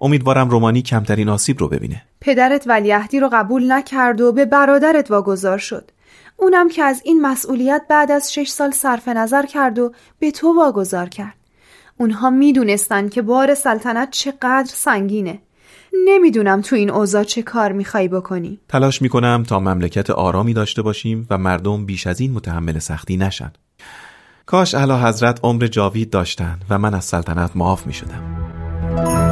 امیدوارم 0.00 0.50
رومانی 0.50 0.82
کمترین 0.82 1.28
آسیب 1.28 1.58
رو 1.58 1.68
ببینه. 1.68 2.02
پدرت 2.20 2.64
ولیعهدی 2.66 3.20
رو 3.20 3.28
قبول 3.32 3.72
نکرد 3.72 4.20
و 4.20 4.32
به 4.32 4.44
برادرت 4.44 5.10
واگذار 5.10 5.58
شد. 5.58 5.90
اونم 6.36 6.68
که 6.68 6.82
از 6.82 7.00
این 7.04 7.22
مسئولیت 7.22 7.82
بعد 7.88 8.10
از 8.10 8.32
شش 8.32 8.48
سال 8.48 8.70
صرف 8.70 9.08
نظر 9.08 9.46
کرد 9.46 9.78
و 9.78 9.92
به 10.18 10.30
تو 10.30 10.54
واگذار 10.56 11.08
کرد. 11.08 11.34
اونها 11.96 12.30
می‌دونستن 12.30 13.08
که 13.08 13.22
بار 13.22 13.54
سلطنت 13.54 14.10
چقدر 14.10 14.70
سنگینه. 14.74 15.38
نمی‌دونم 16.06 16.60
تو 16.60 16.76
این 16.76 16.90
اوضاع 16.90 17.24
چه 17.24 17.42
کار 17.42 17.72
می‌خوای 17.72 18.08
بکنی. 18.08 18.58
تلاش 18.68 19.02
می‌کنم 19.02 19.44
تا 19.48 19.60
مملکت 19.60 20.10
آرامی 20.10 20.54
داشته 20.54 20.82
باشیم 20.82 21.26
و 21.30 21.38
مردم 21.38 21.86
بیش 21.86 22.06
از 22.06 22.20
این 22.20 22.32
متحمل 22.32 22.78
سختی 22.78 23.16
نشن. 23.16 23.52
کاش 24.46 24.74
اعلی 24.74 24.92
حضرت 24.92 25.40
عمر 25.42 25.66
جاوید 25.66 26.10
داشتن 26.10 26.58
و 26.70 26.78
من 26.78 26.94
از 26.94 27.04
سلطنت 27.04 27.50
معاف 27.54 27.86
می‌شدم. 27.86 29.27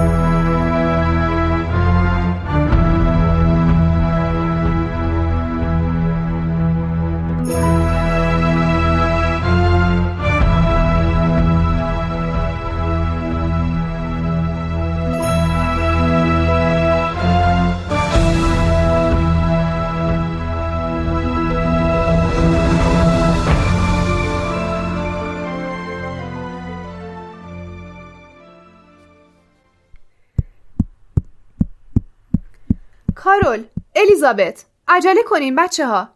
کارول 33.43 33.65
الیزابت 33.97 34.65
عجله 34.89 35.23
کنین 35.23 35.55
بچه 35.55 35.87
ها 35.87 36.09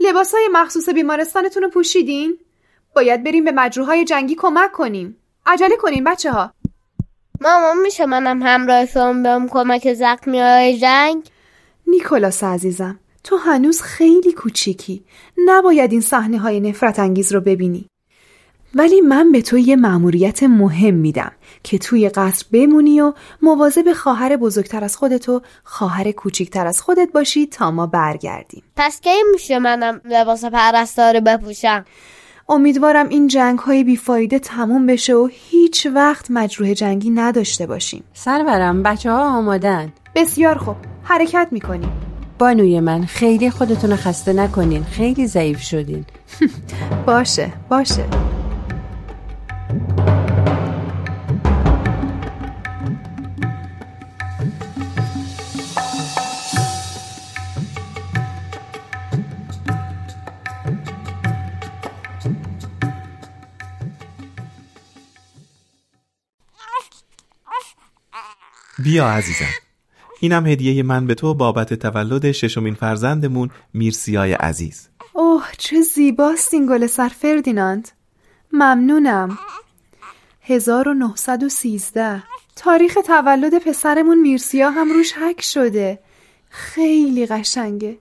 لباس 0.00 0.34
های 0.34 0.48
مخصوص 0.52 0.88
بیمارستانتون 0.88 1.62
رو 1.62 1.68
پوشیدین؟ 1.68 2.38
باید 2.96 3.24
بریم 3.24 3.44
به 3.44 3.52
مجروحای 3.52 4.04
جنگی 4.04 4.34
کمک 4.34 4.72
کنیم. 4.72 5.16
عجله 5.46 5.76
کنین 5.76 6.04
بچه 6.04 6.32
ها 6.32 6.52
مامان 7.40 7.78
میشه 7.82 8.06
منم 8.06 8.42
همراه 8.42 8.86
شما 8.86 9.12
بیام 9.12 9.48
کمک 9.48 9.94
زخمی 9.94 10.40
های 10.40 10.78
جنگ؟ 10.78 11.22
نیکولاس 11.86 12.44
عزیزم 12.44 13.00
تو 13.24 13.36
هنوز 13.36 13.82
خیلی 13.82 14.32
کوچیکی. 14.32 15.04
نباید 15.46 15.92
این 15.92 16.00
صحنه 16.00 16.38
های 16.38 16.60
نفرت 16.60 16.98
انگیز 16.98 17.32
رو 17.32 17.40
ببینی. 17.40 17.86
ولی 18.74 19.00
من 19.00 19.32
به 19.32 19.42
تو 19.42 19.58
یه 19.58 19.76
مأموریت 19.76 20.42
مهم 20.42 20.94
میدم. 20.94 21.32
که 21.62 21.78
توی 21.78 22.08
قصر 22.08 22.46
بمونی 22.52 23.00
و 23.00 23.12
مواظب 23.42 23.92
خواهر 23.92 24.36
بزرگتر 24.36 24.84
از 24.84 24.96
خودت 24.96 25.28
و 25.28 25.42
خواهر 25.64 26.10
کوچیکتر 26.10 26.66
از 26.66 26.80
خودت 26.80 27.08
باشی 27.14 27.46
تا 27.46 27.70
ما 27.70 27.86
برگردیم. 27.86 28.62
پس 28.76 29.00
کی 29.00 29.22
میشه 29.32 29.58
منم 29.58 30.00
لباس 30.04 30.44
پرستاره 30.44 31.20
بپوشم؟ 31.20 31.84
امیدوارم 32.48 33.08
این 33.08 33.28
جنگ 33.28 33.58
های 33.58 33.84
بیفایده 33.84 34.38
تموم 34.38 34.86
بشه 34.86 35.14
و 35.14 35.28
هیچ 35.32 35.86
وقت 35.94 36.30
مجروح 36.30 36.72
جنگی 36.72 37.10
نداشته 37.10 37.66
باشیم. 37.66 38.04
سرورم 38.12 38.82
بچه 38.82 39.10
ها 39.10 39.38
آمادن. 39.38 39.92
بسیار 40.14 40.58
خوب. 40.58 40.76
حرکت 41.02 41.48
می‌کنیم 41.50 41.92
بانوی 42.38 42.80
من 42.80 43.04
خیلی 43.04 43.50
خودتون 43.50 43.90
رو 43.90 43.96
خسته 43.96 44.32
نکنین. 44.32 44.84
خیلی 44.84 45.26
ضعیف 45.26 45.60
شدین. 45.60 46.04
باشه 47.06 47.52
باشه. 47.68 48.29
بیا 68.90 69.08
عزیزم. 69.08 69.52
اینم 70.20 70.46
هدیه 70.46 70.82
من 70.82 71.06
به 71.06 71.14
تو 71.14 71.34
بابت 71.34 71.74
تولد 71.74 72.32
ششمین 72.32 72.74
فرزندمون 72.74 73.50
میرسیای 73.74 74.32
عزیز. 74.32 74.88
اوه 75.12 75.44
چه 75.58 75.80
زیباست 75.80 76.54
این 76.54 76.66
گل 76.66 76.86
سر 76.86 77.08
فردیناند. 77.08 77.88
ممنونم. 78.52 79.38
1913 80.42 82.22
تاریخ 82.56 82.98
تولد 83.06 83.58
پسرمون 83.58 84.20
میرسیا 84.20 84.70
هم 84.70 84.92
روش 84.92 85.12
حک 85.12 85.42
شده. 85.42 85.98
خیلی 86.48 87.26
قشنگه. 87.26 87.98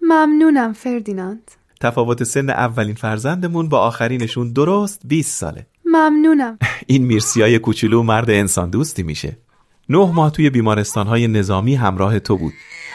ممنونم 0.00 0.72
فردیناند. 0.72 1.50
تفاوت 1.80 2.24
سن 2.24 2.50
اولین 2.50 2.94
فرزندمون 2.94 3.68
با 3.68 3.78
آخرینشون 3.78 4.52
درست 4.52 5.00
20 5.04 5.38
ساله. 5.38 5.66
ممنونم. 5.84 6.58
این 6.86 7.04
میرسیای 7.04 7.58
کوچولو 7.58 8.02
مرد 8.02 8.30
انسان 8.30 8.70
دوستی 8.70 9.02
میشه. 9.02 9.36
نه 9.88 10.12
ماه 10.12 10.30
توی 10.30 10.50
بیمارستانهای 10.50 11.28
نظامی 11.28 11.74
همراه 11.74 12.18
تو 12.18 12.36
بود. 12.36 12.52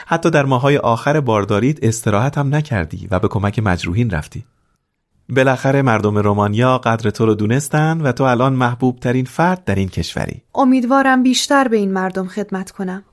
حتی 0.08 0.30
در 0.30 0.45
ماهای 0.45 0.78
آخر 0.78 1.19
بارداریت 1.19 1.84
استراحت 1.84 2.38
هم 2.38 2.56
نکردی 2.56 3.08
و 3.12 3.19
به 3.19 3.28
کمک 3.28 3.60
مجروحین 3.60 4.10
رفتی. 4.10 4.45
بالاخره 5.30 5.82
مردم 5.82 6.17
رومانیا 6.17 6.78
قدر 6.78 7.10
تو 7.10 7.26
رو 7.26 7.36
دونستن 7.36 8.02
و 8.02 8.12
تو 8.12 8.23
الان 8.23 8.54
محبوب 8.54 9.00
ترین 9.00 9.26
فرد 9.26 9.63
در 9.63 9.76
این 9.76 9.89
کشوری. 9.89 10.41
امیدوارم 10.56 11.23
بیشتر 11.23 11.67
به 11.67 11.78
این 11.78 11.93
مردم 11.93 12.28
خدمت 12.28 12.71
کنم. 12.71 13.04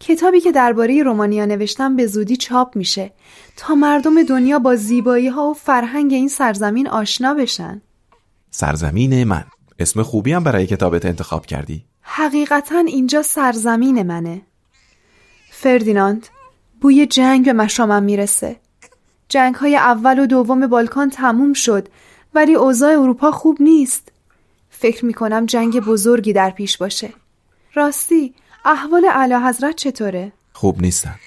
کتابی 0.00 0.40
که 0.40 0.52
درباره 0.52 1.02
رومانیا 1.02 1.46
نوشتم 1.46 1.96
به 1.96 2.06
زودی 2.06 2.36
چاپ 2.36 2.76
میشه. 2.76 3.12
تا 3.56 3.74
مردم 3.74 4.22
دنیا 4.22 4.58
با 4.58 4.76
زیبایی 4.76 5.28
ها 5.28 5.50
و 5.50 5.54
فرهنگ 5.54 6.12
این 6.12 6.28
سرزمین 6.28 6.88
آشنا 6.88 7.34
بشن. 7.34 7.82
سرزمین 8.50 9.24
من. 9.24 9.44
اسم 9.78 10.02
خوبی 10.02 10.32
هم 10.32 10.44
برای 10.44 10.66
کتابت 10.66 11.06
انتخاب 11.06 11.46
کردی. 11.46 11.84
حقیقتا 12.02 12.78
اینجا 12.78 13.22
سرزمین 13.22 14.02
منه. 14.02 14.42
فردیناند 15.50 16.26
بوی 16.80 17.06
جنگ 17.06 17.44
به 17.44 17.52
مشامم 17.52 18.02
می‌رسه. 18.02 18.56
جنگ 19.28 19.54
های 19.54 19.76
اول 19.76 20.18
و 20.18 20.26
دوم 20.26 20.66
بالکان 20.66 21.10
تموم 21.10 21.52
شد 21.52 21.88
ولی 22.34 22.54
اوضاع 22.54 22.90
اروپا 22.90 23.30
خوب 23.30 23.56
نیست. 23.60 24.12
فکر 24.70 25.04
می‌کنم 25.04 25.46
جنگ 25.46 25.80
بزرگی 25.80 26.32
در 26.32 26.50
پیش 26.50 26.78
باشه. 26.78 27.10
راستی 27.74 28.34
احوال 28.64 29.04
اعلی 29.04 29.34
حضرت 29.34 29.76
چطوره؟ 29.76 30.32
خوب 30.52 30.82
نیستند. 30.82 31.18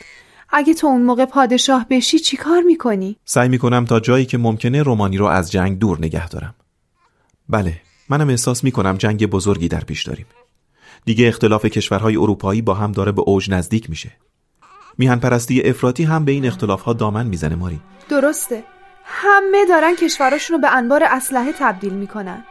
اگه 0.50 0.74
تو 0.74 0.88
اون 0.88 1.02
موقع 1.02 1.26
پادشاه 1.26 1.86
بشی 1.90 2.20
چی 2.20 2.38
کار 2.38 2.62
می‌کنی؟ 2.62 3.18
سعی 3.26 3.50
می‌کنم 3.50 3.86
تا 3.86 4.00
جایی 4.00 4.26
که 4.26 4.38
ممکنه 4.38 4.84
رومانی 4.84 5.18
رو 5.18 5.26
از 5.26 5.52
جنگ 5.52 5.80
دور 5.80 5.98
نگه 5.98 6.30
دارم. 6.30 6.56
بله 7.50 7.82
منم 8.10 8.30
احساس 8.30 8.64
می‌کنم 8.64 8.98
جنگ 8.98 9.26
بزرگی 9.26 9.68
در 9.68 9.84
پیش 9.84 10.04
داریم. 10.04 10.26
دیگه 11.06 11.28
اختلاف 11.28 11.66
کشورهای 11.66 12.18
اروپایی 12.18 12.62
با 12.62 12.74
هم 12.74 12.92
داره 12.92 13.12
به 13.12 13.22
اوج 13.22 13.52
نزدیک 13.52 13.90
میشه. 13.90 14.12
میهن 14.98 15.20
پرستی 15.20 15.62
افراطی 15.62 16.04
هم 16.04 16.26
به 16.26 16.32
این 16.32 16.46
اختلاف 16.46 16.82
ها 16.82 16.94
دامن 16.94 17.28
می‌زنه 17.28 17.56
ماری. 17.56 17.80
درسته. 18.10 18.64
همه 19.04 19.66
دارن 19.66 19.96
کشوراشون 19.96 20.56
رو 20.56 20.62
به 20.62 20.76
انبار 20.76 21.04
اسلحه 21.04 21.54
تبدیل 21.60 21.94
می‌کنن. 21.94 22.44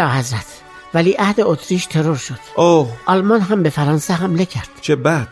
اعلی 0.00 0.18
حضرت 0.18 0.46
ولی 0.94 1.12
عهد 1.12 1.40
اتریش 1.40 1.86
ترور 1.86 2.16
شد. 2.16 2.38
اوه. 2.56 2.88
آلمان 3.06 3.40
هم 3.40 3.62
به 3.62 3.70
فرانسه 3.70 4.14
حمله 4.14 4.44
کرد. 4.44 4.68
چه 4.80 4.96
بد. 4.96 5.28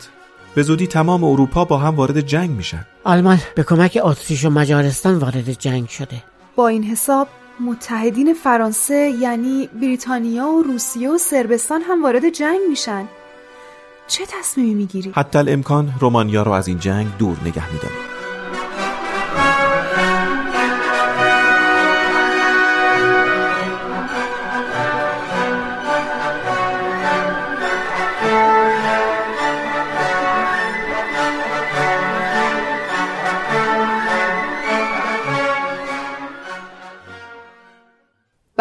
به 0.55 0.63
زودی 0.63 0.87
تمام 0.87 1.23
اروپا 1.23 1.65
با 1.65 1.77
هم 1.77 1.95
وارد 1.95 2.19
جنگ 2.21 2.49
میشن. 2.49 2.85
آلمان 3.03 3.39
به 3.55 3.63
کمک 3.63 3.99
اتریش 4.03 4.45
و 4.45 4.49
مجارستان 4.49 5.17
وارد 5.17 5.51
جنگ 5.51 5.89
شده. 5.89 6.23
با 6.55 6.67
این 6.67 6.83
حساب 6.83 7.27
متحدین 7.59 8.33
فرانسه 8.33 9.13
یعنی 9.19 9.69
بریتانیا 9.81 10.47
و 10.47 10.63
روسیه 10.63 11.09
و 11.09 11.17
سربستان 11.17 11.81
هم 11.81 12.03
وارد 12.03 12.29
جنگ 12.29 12.59
میشن. 12.69 13.05
چه 14.07 14.23
تصمیمی 14.39 14.73
می‌گیری؟ 14.73 15.11
حتی 15.15 15.37
الامکان 15.37 15.93
رومانیا 15.99 16.43
رو 16.43 16.51
از 16.51 16.67
این 16.67 16.79
جنگ 16.79 17.07
دور 17.17 17.37
نگه 17.45 17.73
میداریم 17.73 18.12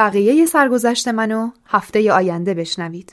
بقیه 0.02 0.46
سرگذشت 0.46 1.08
منو 1.08 1.50
هفته 1.66 2.12
آینده 2.12 2.54
بشنوید. 2.54 3.12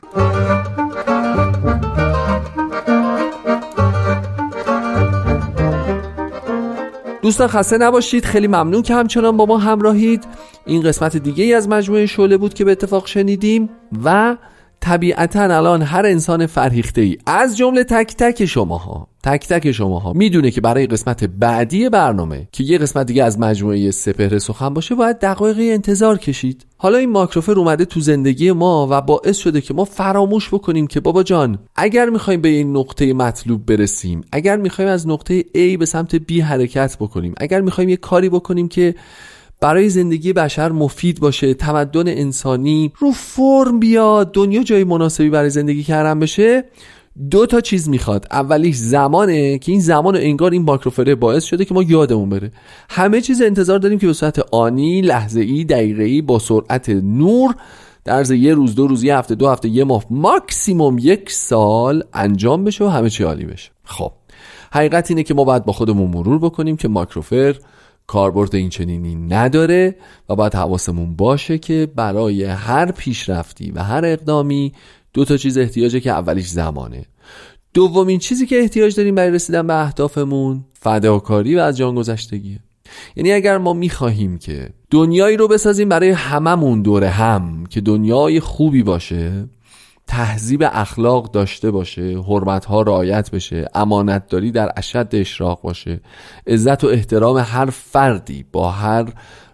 دوستان 7.21 7.47
خسته 7.47 7.77
نباشید. 7.77 8.25
خیلی 8.25 8.47
ممنون 8.47 8.81
که 8.81 8.93
همچنان 8.93 9.37
با 9.37 9.45
ما 9.45 9.57
همراهید. 9.57 10.23
این 10.65 10.81
قسمت 10.81 11.17
دیگه 11.17 11.43
ای 11.43 11.53
از 11.53 11.69
مجموعه 11.69 12.05
شعله 12.05 12.37
بود 12.37 12.53
که 12.53 12.65
به 12.65 12.71
اتفاق 12.71 13.07
شنیدیم 13.07 13.69
و 14.03 14.37
طبیعتا 14.81 15.43
الان 15.43 15.81
هر 15.81 16.05
انسان 16.05 16.45
فرهیخته 16.45 17.01
ای 17.01 17.17
از 17.25 17.57
جمله 17.57 17.83
تک 17.83 18.15
تک 18.15 18.45
شماها 18.45 19.07
تک 19.23 19.47
تک 19.47 19.71
شماها 19.71 20.13
می‌دونه 20.13 20.51
که 20.51 20.61
برای 20.61 20.87
قسمت 20.87 21.23
بعدی 21.23 21.89
برنامه 21.89 22.47
که 22.51 22.63
یه 22.63 22.77
قسمت 22.77 23.07
دیگه 23.07 23.23
از 23.23 23.39
مجموعه 23.39 23.91
سپهر 23.91 24.39
سخن 24.39 24.73
باشه 24.73 24.95
باید 24.95 25.19
دقایقی 25.19 25.71
انتظار 25.71 26.17
کشید. 26.17 26.65
حالا 26.77 26.97
این 26.97 27.09
ماکروفر 27.09 27.51
اومده 27.51 27.85
تو 27.85 27.99
زندگی 27.99 28.51
ما 28.51 28.87
و 28.91 29.01
باعث 29.01 29.37
شده 29.37 29.61
که 29.61 29.73
ما 29.73 29.85
فراموش 29.85 30.49
بکنیم 30.53 30.87
که 30.87 30.99
بابا 30.99 31.23
جان 31.23 31.59
اگر 31.75 32.09
می‌خوایم 32.09 32.41
به 32.41 32.49
این 32.49 32.77
نقطه 32.77 33.13
مطلوب 33.13 33.65
برسیم 33.65 34.21
اگر 34.31 34.57
می‌خوایم 34.57 34.91
از 34.91 35.07
نقطه 35.07 35.41
A 35.41 35.77
به 35.79 35.85
سمت 35.85 36.17
B 36.17 36.31
حرکت 36.31 36.97
بکنیم 36.99 37.33
اگر 37.37 37.61
می‌خوایم 37.61 37.89
یه 37.89 37.97
کاری 37.97 38.29
بکنیم 38.29 38.67
که 38.67 38.95
برای 39.61 39.89
زندگی 39.89 40.33
بشر 40.33 40.71
مفید 40.71 41.19
باشه 41.19 41.53
تمدن 41.53 42.07
انسانی 42.07 42.91
رو 42.99 43.11
فرم 43.11 43.79
بیاد 43.79 44.31
دنیا 44.31 44.63
جای 44.63 44.83
مناسبی 44.83 45.29
برای 45.29 45.49
زندگی 45.49 45.83
کردن 45.83 46.19
بشه 46.19 46.63
دو 47.31 47.45
تا 47.45 47.61
چیز 47.61 47.89
می‌خواد. 47.89 48.27
اولیش 48.31 48.75
زمانه 48.75 49.57
که 49.57 49.71
این 49.71 49.81
زمان 49.81 50.15
و 50.15 50.19
انگار 50.21 50.51
این 50.51 50.61
ماکروفره 50.61 51.15
باعث 51.15 51.43
شده 51.43 51.65
که 51.65 51.73
ما 51.73 51.83
یادمون 51.83 52.29
بره. 52.29 52.51
همه 52.89 53.21
چیز 53.21 53.41
انتظار 53.41 53.79
داریم 53.79 53.99
که 53.99 54.07
به 54.07 54.13
صورت 54.13 54.39
آنی 54.51 55.01
لحظه 55.01 55.41
ای 55.41 55.63
دقیقه 55.63 56.03
ای 56.03 56.21
با 56.21 56.39
سرعت 56.39 56.89
نور 56.89 57.55
در 58.05 58.31
یه 58.31 58.53
روز 58.53 58.75
دو 58.75 58.87
روز 58.87 59.03
یه 59.03 59.17
هفته 59.17 59.35
دو 59.35 59.49
هفته 59.49 59.69
یه 59.69 59.83
ماه 59.83 60.05
ماکسیموم 60.09 60.97
یک 60.97 61.31
سال 61.31 62.03
انجام 62.13 62.63
بشه 62.63 62.85
و 62.85 62.87
همه 62.87 63.09
چی 63.09 63.23
عالی 63.23 63.45
بشه. 63.45 63.71
خب 63.83 64.11
حقیقت 64.71 65.11
اینه 65.11 65.23
که 65.23 65.33
ما 65.33 65.43
باید 65.43 65.65
با 65.65 65.73
خودمون 65.73 66.11
مرور 66.11 66.39
بکنیم 66.39 66.77
که 66.77 66.87
ماکروفر 66.87 67.55
کاربرد 68.09 68.55
این 68.55 68.69
چنینی 68.69 69.15
نداره 69.15 69.95
و 70.29 70.35
باید 70.35 70.55
حواسمون 70.55 71.15
باشه 71.15 71.57
که 71.57 71.87
برای 71.95 72.43
هر 72.43 72.91
پیشرفتی 72.91 73.71
و 73.71 73.83
هر 73.83 74.05
اقدامی 74.05 74.73
دو 75.13 75.25
تا 75.25 75.37
چیز 75.37 75.57
احتیاجه 75.57 75.99
که 75.99 76.11
اولیش 76.11 76.47
زمانه. 76.47 77.05
دومین 77.73 78.19
چیزی 78.19 78.45
که 78.45 78.59
احتیاج 78.59 78.95
داریم 78.95 79.15
برای 79.15 79.31
رسیدن 79.31 79.67
به 79.67 79.73
اهدافمون 79.73 80.65
فداکاری 80.73 81.55
و 81.55 81.59
از 81.59 81.77
جان 81.77 81.95
گذشتگیه. 81.95 82.59
یعنی 83.15 83.31
اگر 83.31 83.57
ما 83.57 83.73
می‌خواهیم 83.73 84.37
که 84.37 84.69
دنیایی 84.89 85.37
رو 85.37 85.47
بسازیم 85.47 85.89
برای 85.89 86.09
هممون 86.09 86.81
دوره 86.81 87.09
هم 87.09 87.65
که 87.69 87.81
دنیای 87.81 88.39
خوبی 88.39 88.83
باشه 88.83 89.47
تهذیب 90.09 90.63
اخلاق 90.63 91.31
داشته 91.31 91.71
باشه 91.71 92.21
حرمت 92.21 92.65
ها 92.65 92.81
رعایت 92.81 93.31
بشه 93.31 93.67
امانت 93.75 94.27
داری 94.27 94.51
در 94.51 94.71
اشد 94.77 95.07
اشراق 95.11 95.61
باشه 95.61 96.01
عزت 96.47 96.83
و 96.83 96.87
احترام 96.87 97.37
هر 97.37 97.65
فردی 97.65 98.45
با 98.51 98.71
هر 98.71 99.13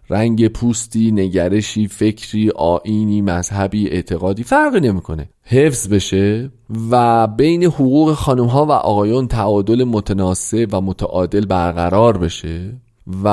رنگ 0.10 0.48
پوستی 0.48 1.12
نگرشی 1.12 1.88
فکری 1.88 2.52
آینی 2.56 3.22
مذهبی 3.22 3.90
اعتقادی 3.90 4.44
فرقی 4.44 4.80
نمی‌کنه. 4.80 5.30
حفظ 5.44 5.88
بشه 5.88 6.52
و 6.92 7.28
بین 7.28 7.64
حقوق 7.64 8.14
خانم 8.14 8.46
ها 8.46 8.66
و 8.66 8.72
آقایان 8.72 9.28
تعادل 9.28 9.84
متناسب 9.84 10.70
و 10.72 10.82
متعادل 10.82 11.46
برقرار 11.46 12.18
بشه. 12.18 12.85
و 13.24 13.30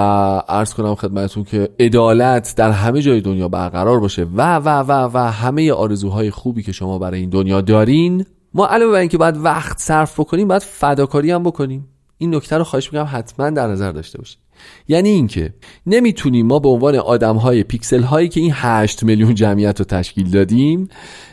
عرض 0.48 0.74
کنم 0.74 0.94
خدمتون 0.94 1.44
که 1.44 1.68
عدالت 1.80 2.54
در 2.56 2.70
همه 2.70 3.02
جای 3.02 3.20
دنیا 3.20 3.48
برقرار 3.48 4.00
باشه 4.00 4.26
و 4.37 4.56
و 4.56 4.68
و 4.68 5.11
و 5.14 5.18
همه 5.18 5.72
آرزوهای 5.72 6.30
خوبی 6.30 6.62
که 6.62 6.72
شما 6.72 6.98
برای 6.98 7.20
این 7.20 7.30
دنیا 7.30 7.61
دارین. 7.61 8.26
ما 8.54 8.66
علاوه 8.66 8.92
بر 8.92 8.98
اینکه 8.98 9.18
باید 9.18 9.37
وقت 9.37 9.78
صرف 9.78 10.20
بکنیم 10.20 10.48
باید 10.48 10.62
فداکاری 10.62 11.30
هم 11.30 11.42
بکنیم. 11.42 11.88
این 12.18 12.35
نکته 12.35 12.58
رو 12.58 12.64
خواهش 12.64 12.92
می‌کنم 12.92 13.08
حتما 13.12 13.50
در 13.50 13.66
نظر 13.66 13.92
داشته 13.92 14.18
باشید. 14.18 14.38
یعنی 14.88 15.09
اینکه 15.09 15.55
نمی‌تونیم 15.87 16.46
ما 16.46 16.59
به 16.59 16.68
عنوان 16.68 16.96
آدم 16.96 17.37
های 17.37 17.62
پیکسل 17.62 18.03
هایی 18.03 18.29
که 18.29 18.40
این 18.40 18.53
8 18.55 19.03
میلیون 19.03 19.35
جمعیت 19.35 19.79
رو 19.79 19.85
تشکیل 19.85 20.31
دادیم 20.31 20.88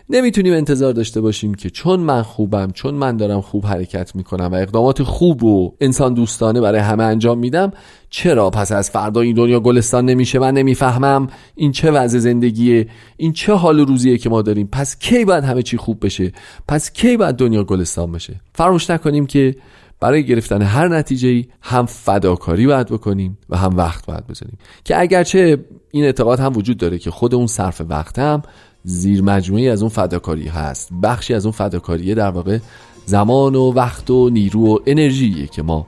نمی‌تونیم 0.10 0.54
انتظار 0.54 0.94
داشته 0.94 1.22
باشیم 1.22 1.54
که 1.54 1.70
چون 1.70 2.00
من 2.00 2.22
خوبم 2.22 2.72
چون 2.72 2.94
من 2.94 3.18
دارم 3.18 3.42
خوب 3.42 3.66
حرکت 3.66 4.16
می‌کنم 4.16 4.46
و 4.52 4.56
اقدامات 4.56 5.04
خوب 5.04 5.44
و 5.44 5.74
انسان 5.82 6.14
دوستانه 6.14 6.62
برای 6.62 6.80
همه 6.80 7.04
انجام 7.04 7.38
میدم 7.38 7.72
چرا 8.10 8.50
پس 8.50 8.72
از 8.72 8.90
فردا 8.90 9.22
این 9.22 9.36
دنیا 9.36 9.60
گلستان 9.60 10.06
نمیشه 10.06 10.40
من 10.40 10.54
نمی‌فهمم؟ 10.54 11.28
این 11.56 11.72
چه 11.72 11.92
وضع 11.92 12.20
زندگیه؟ 12.20 12.88
این 13.18 13.34
چه 13.34 13.54
حال 13.54 13.80
روزیه 13.80 14.18
که 14.18 14.30
ما 14.30 14.42
داریم؟ 14.42 14.70
پس 14.72 15.00
کی 15.00 15.26
باید 15.26 15.44
همه 15.44 15.62
چی 15.62 15.78
خوب 15.78 16.06
بشه؟ 16.06 16.32
پس 16.68 16.92
کی 16.92 17.18
باید 17.18 17.36
دنیا 17.36 17.64
گلستان 17.64 18.12
بشه؟ 18.12 18.36
فراموش 18.54 18.90
نکنیم 18.90 19.26
که 19.26 19.56
برای 20.00 20.26
گرفتن 20.26 20.62
هر 20.62 20.88
نتیجه 20.88 21.46
هم 21.62 21.86
فداکاری 21.86 22.68
باید 22.68 22.88
بکنیم 22.88 23.38
و 23.50 23.58
هم 23.58 23.78
وقت 23.78 24.06
باید 24.06 24.28
بذاریم. 24.28 24.58
که 24.84 25.00
اگرچه 25.02 25.66
این 25.92 26.04
اعتقاد 26.04 26.40
هم 26.40 26.58
وجود 26.58 26.78
داره 26.78 26.98
که 26.98 27.12
خود 27.12 27.36
اون 27.36 27.48
صرف 27.48 27.82
وقت 27.90 28.20
هم 28.20 28.42
زیر 28.84 29.22
مجموعی 29.22 29.70
از 29.70 29.82
اون 29.82 29.90
فداکاری 29.90 30.48
هست. 30.48 30.90
بخشی 31.04 31.34
از 31.34 31.46
اون 31.46 31.52
فداکاریه 31.52 32.16
در 32.16 32.30
واقع 32.30 32.60
زمان 33.06 33.56
و 33.56 33.72
وقت 33.72 34.10
و 34.10 34.30
نیرو 34.30 34.76
و 34.76 34.80
انرژیه 34.86 35.48
که 35.48 35.62
ما 35.62 35.88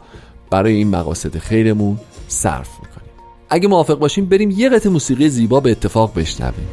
برای 0.50 0.74
این 0.74 0.88
مقاصد 0.88 1.38
خیرمون 1.38 2.00
صرف 2.28 2.70
می‌کنیم. 2.70 3.12
اگه 3.50 3.68
موافق 3.68 4.00
باشیم 4.00 4.26
بریم 4.26 4.52
یه 4.52 4.70
قطع 4.70 4.90
موسیقی 4.90 5.30
زیبا 5.30 5.60
به 5.60 5.72
اتفاق 5.72 6.14
بشنویم. 6.16 6.68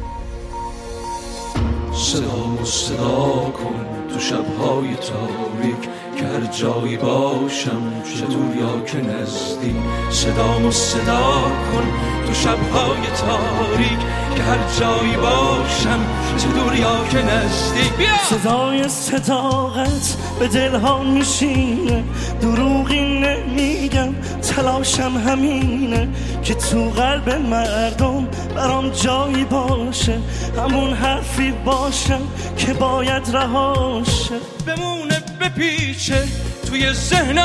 صدا 1.93 2.63
صدا 2.63 3.51
کن 3.53 3.75
تو 4.13 4.19
شبهای 4.19 4.87
تاریک. 4.95 5.89
که 6.19 6.25
هر 6.25 6.45
جایی 6.45 6.97
باشم 6.97 7.81
چه 8.03 8.25
دور 8.25 8.55
یا 8.55 8.81
که 8.85 8.97
نزدیک. 8.97 9.75
صدا 10.11 10.71
صدا 10.71 11.51
کن 11.71 11.87
تو 12.27 12.33
شبهای 12.33 13.07
تاریک 13.17 13.99
که 14.35 14.43
هر 14.43 14.57
جایی 14.79 15.17
باشم 15.17 15.99
چه 16.37 16.47
دور 16.47 16.75
یا 16.75 17.05
که 17.11 17.17
نزدیک. 17.17 17.93
بیا! 17.97 18.07
صدای 18.29 18.89
صداقت 18.89 20.17
به 20.39 20.47
دلها 20.47 21.03
میشینه. 21.03 22.03
دروغی 22.41 23.01
نمیگم 23.01 24.15
تلاشم 24.41 25.17
همینه 25.27 26.07
که 26.43 26.53
تو 26.53 26.89
قلب 26.89 27.29
مردم 27.29 28.27
برام 28.55 28.89
جایی 28.89 29.43
باشه. 29.43 30.17
همون 30.57 30.93
حرفی 30.93 31.51
باشم 31.51 32.21
که 32.57 32.73
باید 32.73 33.29
رهاشه. 33.33 34.35
بمونه 34.67 35.19
بپیچه 36.09 36.27
توی 36.67 36.93
ذهن 36.93 37.35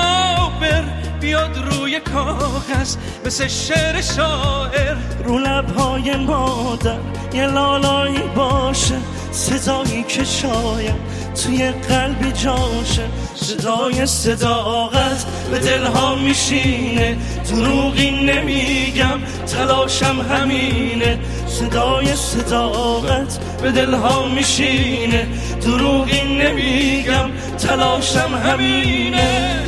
بر 0.60 0.84
بیاد 1.20 1.58
روی 1.70 2.00
کاغذ 2.00 2.96
مثل 3.26 3.48
شعر 3.48 4.00
شاعر. 4.00 4.96
رو 5.24 5.38
لبهای 5.38 6.16
مادر 6.16 6.98
یه 7.34 7.46
لالایی 7.46 8.22
باشه 8.36 8.94
صدایی 9.32 10.02
که 10.02 10.24
شاید 10.24 10.94
توی 11.34 11.70
قلبی 11.70 12.32
جاشه 12.32 13.02
صدای 13.34 14.06
صداقت 14.06 15.24
به 15.50 15.58
دلها 15.58 16.14
میشینه. 16.14 17.16
دروغی 17.50 18.10
نمیگم 18.10 19.20
تلاشم 19.46 20.26
همینه. 20.30 21.18
صدای 21.46 22.16
صداقت 22.16 23.38
به 23.62 23.70
دلها 23.70 24.28
میشینه. 24.28 25.26
دروغی 25.62 26.22
نمیگم 26.22 27.30
تلاشم 27.58 28.40
همینه. 28.44 29.63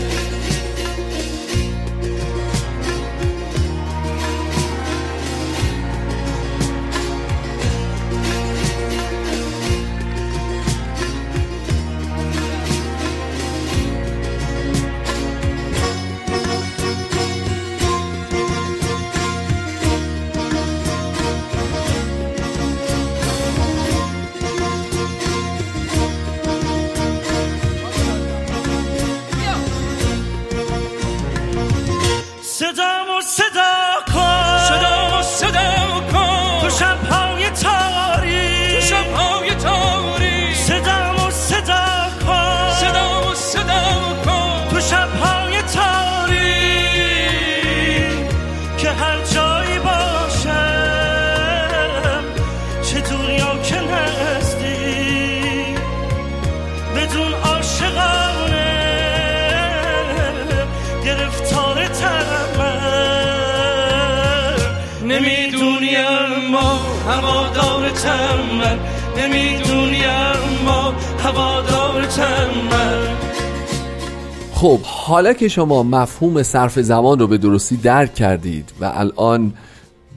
خب 74.54 74.80
حالا 74.82 75.32
که 75.32 75.48
شما 75.48 75.82
مفهوم 75.82 76.42
صرف 76.42 76.78
زمان 76.78 77.18
رو 77.18 77.26
به 77.26 77.38
درستی 77.38 77.76
درک 77.76 78.14
کردید 78.14 78.72
و 78.80 78.92
الان 78.94 79.52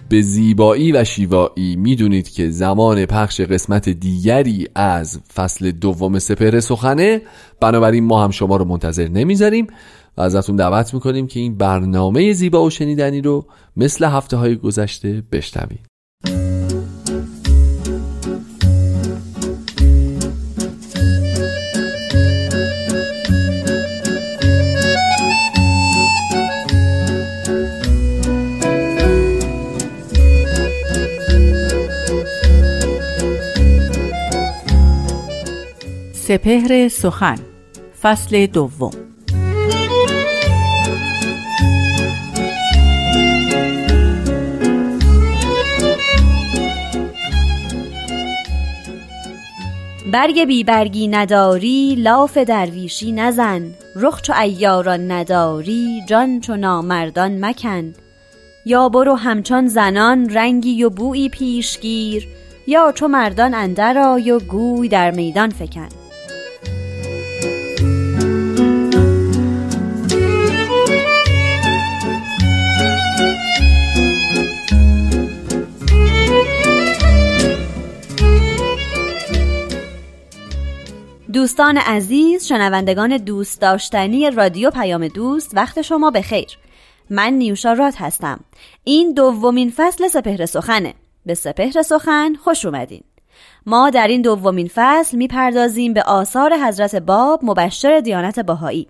به 0.10 0.22
زیبایی 0.22 0.92
و 0.92 1.04
شیوایی 1.04 1.76
می‌دونید 1.76 2.30
که 2.30 2.50
زمان 2.50 3.06
پخش 3.06 3.42
قسمت 3.42 3.90
دیگری 3.90 4.68
از 4.76 5.20
فصل 5.36 5.72
دوم 5.72 6.20
سپهر 6.20 6.60
سخنه 6.60 7.22
بنابراین 7.60 8.04
ما 8.04 8.24
هم 8.24 8.32
شما 8.32 8.58
رو 8.58 8.66
منتظر 8.66 9.08
نمی‌ذاریم 9.08 9.68
و 10.18 10.22
ازتون 10.22 10.56
دعوت 10.56 10.94
می‌کنیم 10.94 11.28
که 11.28 11.40
این 11.40 11.58
برنامه 11.58 12.34
زیبا 12.34 12.64
و 12.64 12.70
شنیدنی 12.70 13.22
رو 13.22 13.46
مثل 13.78 14.06
هفته 14.06 14.38
های 14.38 14.56
گذشته 14.56 15.24
بشنوید. 15.32 15.89
سپهر 36.30 36.88
سخن 36.88 37.36
فصل 38.02 38.46
دوم. 38.46 38.92
برگ 50.12 50.46
بی 50.46 50.64
برگی 50.64 51.08
نداری 51.08 51.96
لاف 51.96 52.38
درویشی 52.38 53.12
نزن. 53.12 53.72
رخ 53.96 54.22
چو 54.22 54.34
ایاران 54.34 55.12
نداری 55.12 56.02
جان 56.08 56.42
چو 56.42 56.56
نامردان 56.56 57.46
مکن. 57.46 57.94
یا 58.66 58.90
برو 58.90 59.16
همچون 59.16 59.68
زنان 59.68 60.30
رنگی 60.30 60.84
و 60.84 60.90
بویی 60.90 61.30
پیشگیر. 61.30 62.28
یا 62.68 62.92
چو 62.96 63.08
مردان 63.08 63.54
اندر 63.54 63.98
آی 63.98 64.32
و 64.32 64.40
گوی 64.40 64.88
در 64.88 65.12
میدان 65.12 65.50
فکن. 65.50 65.99
دوستان 81.40 81.78
عزیز 81.78 82.46
شنوندگان 82.46 83.18
دوست 83.18 83.62
داشتنی 83.62 84.32
رادیو 84.32 84.70
پیام 84.70 85.08
دوست 85.08 85.52
وقت 85.54 85.82
شما 85.82 86.12
به 86.12 86.22
خیر. 86.22 86.48
من 87.10 87.34
نیوشا 87.34 87.74
راد 87.74 87.94
هستم. 87.98 88.40
این 88.84 89.14
دومین 89.14 89.74
فصل 89.76 90.08
سپهر 90.08 90.46
سخنه. 90.46 90.94
به 91.26 91.34
سپهر 91.34 91.82
سخن 91.82 92.36
خوش 92.36 92.66
اومدین. 92.66 93.04
ما 93.66 93.90
در 93.90 94.08
این 94.08 94.22
دومین 94.22 94.70
فصل 94.76 95.18
می‌پردازیم 95.18 95.94
به 95.94 96.04
آثار 96.04 96.54
حضرت 96.68 96.96
باب 96.96 97.40
مبشر 97.44 98.00
دیانت 98.00 98.40
باهایی 98.40 98.88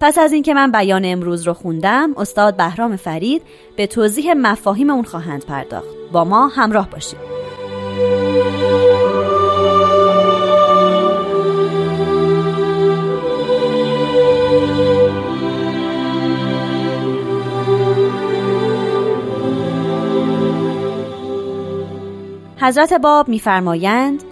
پس 0.00 0.18
از 0.18 0.32
اینکه 0.32 0.54
من 0.54 0.72
بیان 0.72 1.02
امروز 1.04 1.46
رو 1.46 1.54
خوندم 1.54 2.14
استاد 2.16 2.56
بهرام 2.56 2.96
فرید 2.96 3.42
به 3.76 3.86
توضیح 3.86 4.32
مفاهیم 4.32 4.90
اون 4.90 5.04
خواهند 5.04 5.44
پرداخت. 5.44 5.88
با 6.12 6.24
ما 6.24 6.48
همراه 6.48 6.90
باشید. 6.90 7.18
حضرت 22.62 22.92
باب 22.92 23.28
میفرمایند 23.28 24.24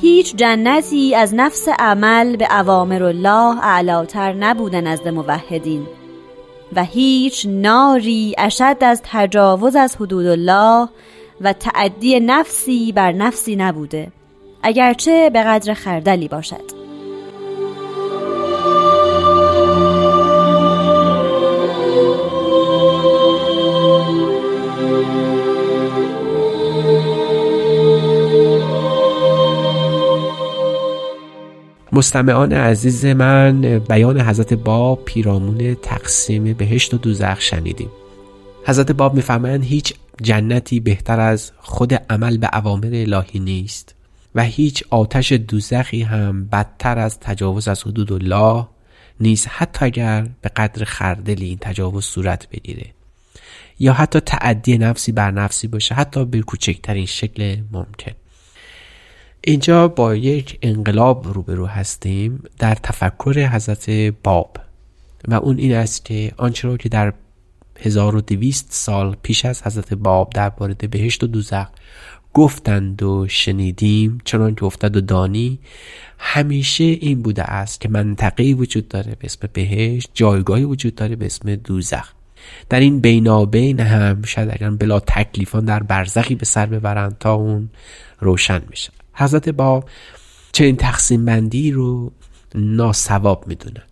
هیچ 0.00 0.36
جنتی 0.36 1.14
از 1.14 1.34
نفس 1.34 1.68
عمل 1.68 2.36
به 2.36 2.60
اوامر 2.60 3.02
الله 3.02 3.64
اعلاتر 3.64 4.32
نبودن 4.32 4.86
نزد 4.86 5.08
موحدین 5.08 5.86
و 6.76 6.84
هیچ 6.84 7.46
ناری 7.48 8.34
اشد 8.38 8.76
از 8.80 9.02
تجاوز 9.04 9.76
از 9.76 9.96
حدود 9.96 10.26
الله 10.26 10.88
و 11.40 11.52
تعدی 11.52 12.20
نفسی 12.20 12.92
بر 12.92 13.12
نفسی 13.12 13.56
نبوده 13.56 14.12
اگرچه 14.62 15.30
به 15.30 15.42
قدر 15.42 15.74
خردلی 15.74 16.28
باشد. 16.28 16.83
مستمعان 31.94 32.52
عزیز 32.52 33.04
من 33.06 33.78
بیان 33.78 34.20
حضرت 34.20 34.54
باب 34.54 35.04
پیرامون 35.04 35.74
تقسیم 35.74 36.52
بهشت 36.52 36.94
و 36.94 36.98
دوزخ 36.98 37.40
شنیدیم. 37.40 37.90
حضرت 38.66 38.92
باب 38.92 39.14
می‌فهمند 39.14 39.64
هیچ 39.64 39.94
جنتی 40.22 40.80
بهتر 40.80 41.20
از 41.20 41.52
خود 41.58 41.94
عمل 41.94 42.36
به 42.36 42.48
اوامر 42.52 42.90
الهی 42.94 43.40
نیست 43.40 43.94
و 44.34 44.42
هیچ 44.42 44.84
آتش 44.90 45.32
دوزخی 45.32 46.02
هم 46.02 46.44
بدتر 46.44 46.98
از 46.98 47.20
تجاوز 47.20 47.68
از 47.68 47.82
حدود 47.82 48.12
الله 48.12 48.66
نیست 49.20 49.48
حتی 49.50 49.84
اگر 49.84 50.26
به 50.42 50.48
قدر 50.48 50.84
خردلی 50.84 51.46
این 51.46 51.58
تجاوز 51.60 52.04
صورت 52.04 52.48
بگیره. 52.48 52.86
یا 53.78 53.92
حتی 53.92 54.20
تعدی 54.20 54.78
نفسی 54.78 55.12
بر 55.12 55.30
نفسی 55.30 55.68
باشه 55.68 55.94
حتی 55.94 56.24
به 56.24 56.40
کوچکترین 56.40 57.06
شکل 57.06 57.56
ممکن. 57.72 58.12
اینجا 59.46 59.88
با 59.88 60.14
یک 60.14 60.58
انقلاب 60.62 61.28
روبرو 61.28 61.66
هستیم 61.66 62.42
در 62.58 62.74
تفکر 62.74 63.46
حضرت 63.46 63.90
باب 64.22 64.56
و 65.28 65.34
اون 65.34 65.58
این 65.58 65.74
است 65.74 66.04
که 66.04 66.32
آنچه 66.36 66.68
را 66.68 66.76
که 66.76 66.88
در 66.88 67.12
1200 67.80 68.66
سال 68.70 69.16
پیش 69.22 69.44
از 69.44 69.62
حضرت 69.62 69.94
باب 69.94 70.30
در 70.34 70.52
وارد 70.58 70.90
بهشت 70.90 71.24
و 71.24 71.26
دوزخ 71.26 71.66
گفتند 72.34 73.02
و 73.02 73.28
شنیدیم 73.28 74.18
چنان 74.24 74.54
که 74.54 74.64
افتد 74.64 74.96
و 74.96 75.00
دانی 75.00 75.58
همیشه 76.18 76.84
این 76.84 77.22
بوده 77.22 77.42
است 77.42 77.80
که 77.80 77.88
منطقی 77.88 78.54
وجود 78.54 78.88
داره 78.88 79.16
به 79.18 79.24
اسم 79.24 79.48
بهشت 79.52 80.10
جایگاهی 80.14 80.64
وجود 80.64 80.94
داره 80.94 81.16
به 81.16 81.26
اسم 81.26 81.54
دوزخ. 81.54 82.12
در 82.68 82.80
این 82.80 83.00
بینابین 83.00 83.80
هم 83.80 84.22
شاید 84.22 84.50
اگر 84.52 84.70
بلا 84.70 85.00
تکلیفان 85.00 85.64
در 85.64 85.82
برزخی 85.82 86.34
به 86.34 86.44
سر 86.44 86.66
ببرند 86.66 87.16
تا 87.20 87.34
اون 87.34 87.70
روشن 88.20 88.62
میشه 88.70 88.92
حضرت 89.14 89.48
با 89.48 89.84
چنین 90.52 90.76
تقسیم 90.76 91.24
بندی 91.24 91.70
رو 91.70 92.12
ناسواب 92.54 93.48
می‌دونن 93.48 93.84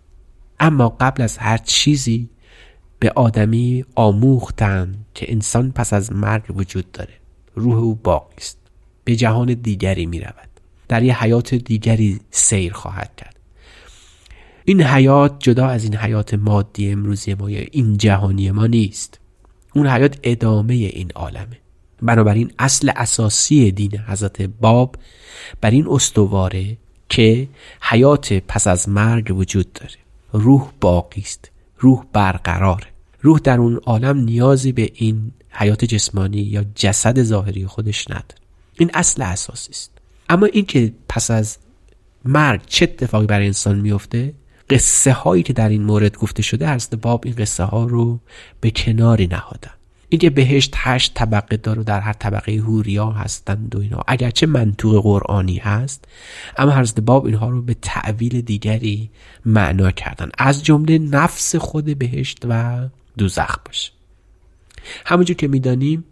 اما 0.59 0.89
قبل 0.89 1.23
از 1.23 1.37
هر 1.37 1.57
چیزی 1.57 2.29
به 2.99 3.11
آدمی 3.15 3.85
آموختن 3.95 4.95
که 5.13 5.31
انسان 5.31 5.71
پس 5.71 5.93
از 5.93 6.11
مرگ 6.11 6.57
وجود 6.57 6.91
داره. 6.91 7.13
روح 7.55 7.77
او 7.77 7.95
باقی 7.95 8.35
است. 8.37 8.57
به 9.03 9.15
جهان 9.15 9.53
دیگری 9.53 10.05
می 10.05 10.19
رود 10.19 10.49
در 10.87 11.03
یه 11.03 11.23
حیات 11.23 11.55
دیگری 11.55 12.19
سیر 12.31 12.73
خواهد 12.73 13.15
کرد. 13.17 13.39
این 14.65 14.81
حیات 14.81 15.35
جدا 15.39 15.67
از 15.67 15.83
این 15.83 15.95
حیات 15.95 16.33
مادی 16.33 16.91
امروزی 16.91 17.33
ما 17.33 17.49
یا 17.49 17.65
این 17.71 17.97
جهانی 17.97 18.51
ما 18.51 18.67
نیست. 18.67 19.19
اون 19.75 19.87
حیات 19.87 20.19
ادامه 20.23 20.73
این 20.73 21.11
عالمه. 21.15 21.62
بنابراین 22.05 22.51
اصل 22.59 22.91
اساسی 22.95 23.71
دین 23.71 23.97
حضرت 24.07 24.41
باب 24.41 24.95
بر 25.61 25.71
این 25.71 25.87
استواره 25.89 26.77
که 27.09 27.47
حیات 27.81 28.33
پس 28.33 28.67
از 28.67 28.89
مرگ 28.89 29.37
وجود 29.37 29.73
داره. 29.73 29.95
روح 30.31 30.71
باقی 30.81 31.21
است 31.21 31.51
روح 31.77 32.05
برقراره. 32.13 32.87
روح 33.21 33.39
در 33.39 33.59
اون 33.59 33.75
عالم 33.85 34.17
نیازی 34.17 34.71
به 34.71 34.91
این 34.93 35.31
حیات 35.49 35.85
جسمانی 35.85 36.37
یا 36.37 36.65
جسد 36.75 37.23
ظاهری 37.23 37.65
خودش 37.65 38.09
نداره. 38.09 38.43
این 38.79 38.91
اصل 38.93 39.21
اساسی 39.21 39.71
است. 39.71 39.91
اما 40.29 40.45
اینکه 40.45 40.93
پس 41.09 41.31
از 41.31 41.57
مرگ 42.25 42.61
چه 42.67 42.85
اتفاقی 42.85 43.25
برای 43.25 43.45
انسان 43.45 43.79
میفته 43.79 44.33
قصه 44.69 45.11
هایی 45.11 45.43
که 45.43 45.53
در 45.53 45.69
این 45.69 45.83
مورد 45.83 46.17
گفته 46.17 46.41
شده 46.43 46.73
حضرت 46.73 46.95
باب 46.95 47.21
این 47.25 47.35
قصه 47.35 47.63
ها 47.63 47.85
رو 47.85 48.19
به 48.61 48.71
کناری 48.71 49.27
نهادن. 49.27 49.71
اینکه 50.09 50.29
بهشت 50.29 50.73
هشت 50.77 51.13
طبقه 51.13 51.57
داره 51.57 51.81
و 51.81 51.83
در 51.83 51.99
هر 51.99 52.13
طبقه 52.13 52.51
هوریا 52.51 53.11
هستند 53.11 53.75
و 53.75 53.79
اینا. 53.79 54.03
اگرچه 54.07 54.45
منطوق 54.45 55.03
قرآنی 55.03 55.57
هست 55.57 56.05
اما 56.57 56.71
حضرت 56.71 56.99
باب 56.99 57.25
اینها 57.25 57.49
رو 57.49 57.61
به 57.61 57.73
تعویل 57.73 58.41
دیگری 58.41 59.09
معنا 59.45 59.91
کردن. 59.91 60.29
از 60.37 60.63
جمله 60.63 60.97
نفس 60.97 61.55
خود 61.55 61.97
بهشت 61.97 62.39
و 62.49 62.81
دوزخ 63.17 63.57
باشه. 63.65 63.91
همونجور 65.05 65.35
که 65.35 65.47
می‌دانیم 65.47 66.03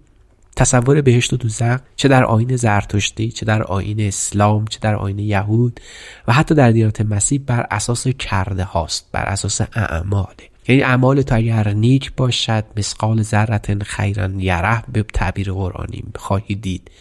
تصور 0.56 1.01
بهشت 1.01 1.34
و 1.34 1.38
دوزخ 1.38 1.80
چه 1.95 2.08
در 2.08 2.23
آین 2.23 2.56
زرتشتی 2.56 3.32
چه 3.32 3.45
در 3.45 3.63
آین 3.63 4.01
اسلام 4.01 4.65
چه 4.65 4.80
در 4.80 4.95
آین 4.95 5.19
یهود 5.19 5.80
و 6.27 6.34
حتی 6.34 6.56
در 6.56 6.71
دیانت 6.71 7.01
مسیح 7.01 7.41
بر 7.45 7.67
اساس 7.71 8.08
کرده 8.08 8.63
هاست 8.63 9.10
بر 9.12 9.23
اساس 9.23 9.62
اعماله. 9.62 10.50
یعنی 10.67 10.84
اعمال 10.84 11.21
تو 11.21 11.36
اگر 11.36 11.74
نیک 11.74 12.12
باشد 12.17 12.63
مسقال 12.78 13.21
ذرت 13.21 13.84
خیرن 13.84 14.39
یره 14.39 14.84
به 14.91 15.04
تعبیر 15.04 15.52
قرآنی 15.52 16.04
خواهی 16.15 16.56
دید. 16.56 16.91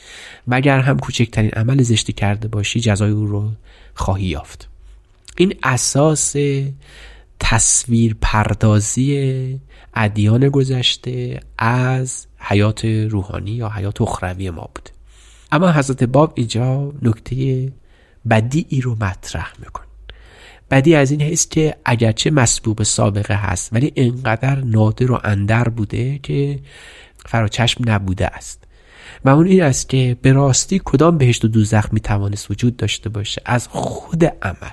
مگر 0.47 0.81
هم 0.81 0.99
کوچکترین 0.99 1.51
عمل 1.51 1.83
زشتی 1.83 2.13
کرده 2.13 2.49
باشی 2.49 2.81
جزای 2.81 3.11
او 3.11 3.27
رو 3.27 3.51
خواهی 3.95 4.27
یافت. 4.27 4.69
این 5.37 5.55
اساس 5.63 6.37
تصویر 7.41 8.17
پردازی 8.21 9.61
ادیان 9.95 10.49
گذشته 10.49 11.41
از 11.59 12.27
حیات 12.39 12.85
روحانی 12.85 13.51
یا 13.51 13.69
حیات 13.69 14.01
اخروی 14.01 14.51
ما 14.51 14.69
بود. 14.75 14.89
اما 15.53 15.73
حضرت 15.73 16.05
باب 16.05 16.33
اینجا 16.37 16.93
نکته 17.03 17.73
بدی 18.31 18.81
رو 18.81 18.97
مطرح 19.01 19.53
میکن. 19.59 19.90
بدی 20.71 20.95
از 20.95 21.11
این 21.11 21.23
هست 21.23 21.51
که 21.51 21.77
اگرچه 21.85 22.31
مسبوب 22.31 22.83
سابقه 22.83 23.35
هست 23.35 23.73
ولی 23.73 23.93
انقدر 23.97 24.55
نادر 24.55 25.13
و 25.13 25.21
اندر 25.25 25.69
بوده 25.69 26.19
که 26.19 26.59
فراچشم 27.27 27.85
نبوده 27.87 28.27
است. 28.27 28.65
و 29.25 29.29
اون 29.29 29.47
این 29.47 29.63
است 29.63 29.89
که 29.89 30.17
به 30.23 30.33
راستی 30.33 30.81
کدام 30.85 31.19
بهشت 31.19 31.45
و 31.45 31.49
دوزخ 31.49 31.89
می‌توانست 31.93 32.51
وجود 32.51 32.77
داشته 32.77 33.09
باشه؟ 33.09 33.43
از 33.45 33.69
خود 33.69 34.25
عمل. 34.25 34.71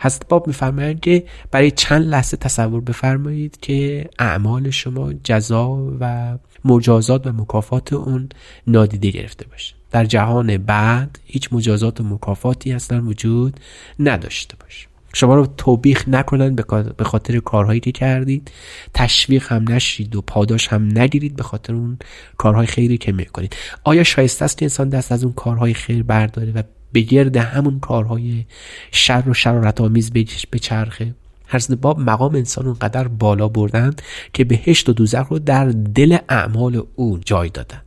حضرت 0.00 0.28
باب 0.28 0.46
میفرمایند 0.46 1.00
که 1.00 1.24
برای 1.50 1.70
چند 1.70 2.06
لحظه 2.06 2.36
تصور 2.36 2.80
بفرمایید 2.80 3.58
که 3.60 4.08
اعمال 4.18 4.70
شما 4.70 5.12
جزا 5.24 5.92
و 6.00 6.38
مجازات 6.64 7.26
و 7.26 7.32
مکافات 7.32 7.92
اون 7.92 8.28
نادیده 8.66 9.10
گرفته 9.10 9.46
باشه. 9.46 9.74
در 9.90 10.04
جهان 10.04 10.56
بعد 10.56 11.18
هیچ 11.24 11.48
مجازات 11.52 12.00
و 12.00 12.04
مکافاتی 12.04 12.72
اصلا 12.72 13.04
وجود 13.04 13.60
نداشته 13.98 14.56
باشه. 14.56 14.91
شما 15.12 15.34
رو 15.34 15.46
توبیخ 15.46 16.08
نکنن 16.08 16.54
به 16.96 17.04
خاطر 17.04 17.38
کارهایی 17.38 17.80
که 17.80 17.92
کردید. 17.92 18.50
تشویق 18.94 19.52
هم 19.52 19.64
نشید 19.68 20.16
و 20.16 20.22
پاداش 20.22 20.68
هم 20.68 20.98
نگیرید 20.98 21.36
به 21.36 21.42
خاطر 21.42 21.74
اون 21.74 21.98
کارهای 22.38 22.66
خیری 22.66 22.98
که 22.98 23.12
می‌کنید. 23.12 23.56
آیا 23.84 24.04
شایسته 24.04 24.44
است 24.44 24.58
که 24.58 24.64
انسان 24.64 24.88
دست 24.88 25.12
از 25.12 25.24
اون 25.24 25.32
کارهای 25.32 25.74
خیر 25.74 26.02
برداره 26.02 26.52
و 26.52 26.62
به 26.92 27.00
گرد 27.00 27.36
همون 27.36 27.80
کارهای 27.80 28.44
شر 28.92 29.22
و 29.26 29.34
شرارت 29.34 29.80
آمیز 29.80 30.10
به 30.50 30.58
چرخه؟ 30.58 31.14
حضرت 31.46 31.78
باب 31.78 31.98
مقام 31.98 32.34
انسان 32.34 32.66
اونقدر 32.66 33.08
بالا 33.08 33.48
بردن 33.48 33.94
که 34.32 34.44
بهشت 34.44 34.88
و 34.88 34.92
دوزخ 34.92 35.26
رو 35.30 35.38
در 35.38 35.64
دل 35.68 36.18
اعمال 36.28 36.82
او 36.94 37.18
جای 37.18 37.48
دادن 37.48 37.82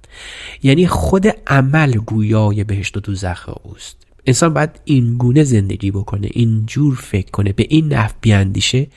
یعنی 0.63 0.87
خود 0.87 1.27
عمل 1.47 1.91
گویای 1.91 2.63
بهشت 2.63 2.97
و 2.97 2.99
دوزخ 2.99 3.49
اوست. 3.63 4.04
انسان 4.25 4.53
باید 4.53 4.81
این 4.85 5.17
گونه 5.17 5.43
زندگی 5.43 5.91
بکنه 5.91 6.29
اینجور 6.31 6.95
فکر 6.95 7.31
کنه 7.31 7.53
به 7.53 7.65
این 7.69 7.93
نحو 7.93 8.11
بیاندیشه 8.21 8.87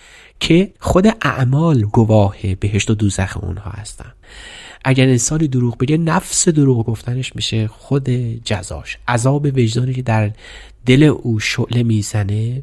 که 0.40 0.72
خود 0.80 1.06
اعمال 1.22 1.82
گواه 1.82 2.36
بهشت 2.60 2.90
و 2.90 2.94
دوزخ 2.94 3.38
اونها 3.42 3.70
هستن. 3.70 4.12
اگر 4.84 5.08
انسانی 5.08 5.48
دروغ 5.48 5.78
بگه 5.78 5.96
نفس 5.96 6.48
دروغ 6.48 6.86
گفتنش 6.86 7.36
میشه 7.36 7.68
خود 7.68 8.10
جزاش. 8.44 8.98
عذاب 9.08 9.46
وجدانی 9.46 9.94
که 9.94 10.02
در 10.02 10.30
دل 10.86 11.02
او 11.02 11.40
شعله 11.40 11.82
می‌زنه 11.82 12.62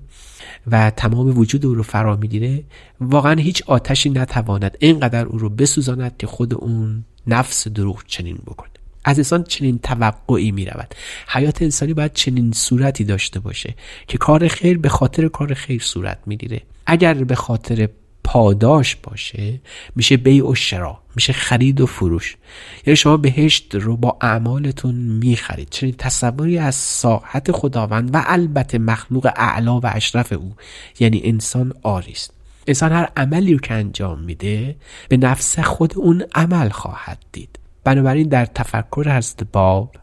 و 0.67 0.89
تمام 0.89 1.37
وجود 1.37 1.65
او 1.65 1.73
رو 1.73 1.83
فرا 1.83 2.15
می‌گیره 2.15 2.63
واقعا 3.01 3.33
هیچ 3.33 3.63
آتشی 3.67 4.09
نتواند 4.09 4.77
اینقدر 4.79 5.25
او 5.25 5.37
رو 5.37 5.49
بسوزاند 5.49 6.17
که 6.17 6.27
خود 6.27 6.53
اون 6.53 7.05
نفس 7.27 7.67
دروغ 7.67 8.03
چنین 8.07 8.37
بکنه. 8.45 8.69
از 9.07 9.17
انسان 9.17 9.43
چنین 9.43 9.79
توقعی 9.79 10.51
می 10.51 10.65
رود 10.65 10.95
حیات 11.27 11.61
انسانی 11.61 11.93
باید 11.93 12.13
چنین 12.13 12.51
صورتی 12.51 13.03
داشته 13.03 13.39
باشه 13.39 13.75
که 14.07 14.17
کار 14.17 14.47
خیر 14.47 14.77
به 14.77 14.89
خاطر 14.89 15.27
کار 15.27 15.53
خیر 15.53 15.81
صورت 15.81 16.19
می‌گیره. 16.25 16.61
اگر 16.85 17.13
به 17.13 17.35
خاطر 17.35 17.89
پاداش 18.23 18.95
باشه 18.95 19.61
میشه 19.95 20.17
بیع 20.17 20.49
و 20.49 20.55
شرا 20.55 20.99
میشه 21.15 21.33
خرید 21.33 21.81
و 21.81 21.85
فروش. 21.85 22.37
یعنی 22.85 22.95
شما 22.95 23.17
بهشت 23.17 23.75
رو 23.75 23.97
با 23.97 24.17
اعمالتون 24.21 24.95
می‌خرید. 24.95 25.69
چنین 25.69 25.95
تصوری 25.97 26.57
از 26.57 26.75
ساحت 26.75 27.51
خداوند 27.51 28.15
و 28.15 28.23
البته 28.25 28.77
مخلوق 28.77 29.31
اعلا 29.35 29.79
و 29.79 29.85
اشرف 29.85 30.31
او 30.31 30.55
یعنی 30.99 31.21
انسان 31.23 31.73
آریست 31.83 32.33
انسان 32.67 32.91
هر 32.91 33.09
عملی 33.17 33.53
رو 33.53 33.59
که 33.59 33.73
انجام 33.73 34.19
میده 34.19 34.75
به 35.09 35.17
نفس 35.17 35.59
خود 35.59 35.93
اون 35.97 36.23
عمل 36.35 36.69
خواهد 36.69 37.17
دید. 37.31 37.59
بنابراین 37.85 38.27
در 38.27 38.45
تفکر 38.45 39.17
حضرت 39.17 39.43
باب 39.43 39.95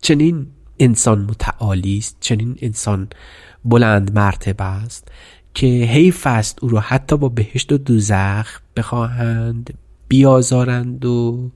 چنین 0.00 0.46
انسان 0.78 1.20
متعالی 1.20 1.98
است 1.98 2.16
چنین 2.20 2.58
انسان 2.62 3.08
بلند 3.64 4.14
مرتبه 4.14 4.64
است 4.64 5.08
که 5.54 5.66
حیف 5.66 6.26
است 6.26 6.64
او 6.64 6.68
را. 6.68 6.80
حتی 6.80 7.16
با 7.16 7.28
بهشت 7.28 7.72
و 7.72 7.78
دوزخ 7.78 8.60
بخواهند 8.76 9.74
بیازارند 10.08 11.04
و 11.04 11.50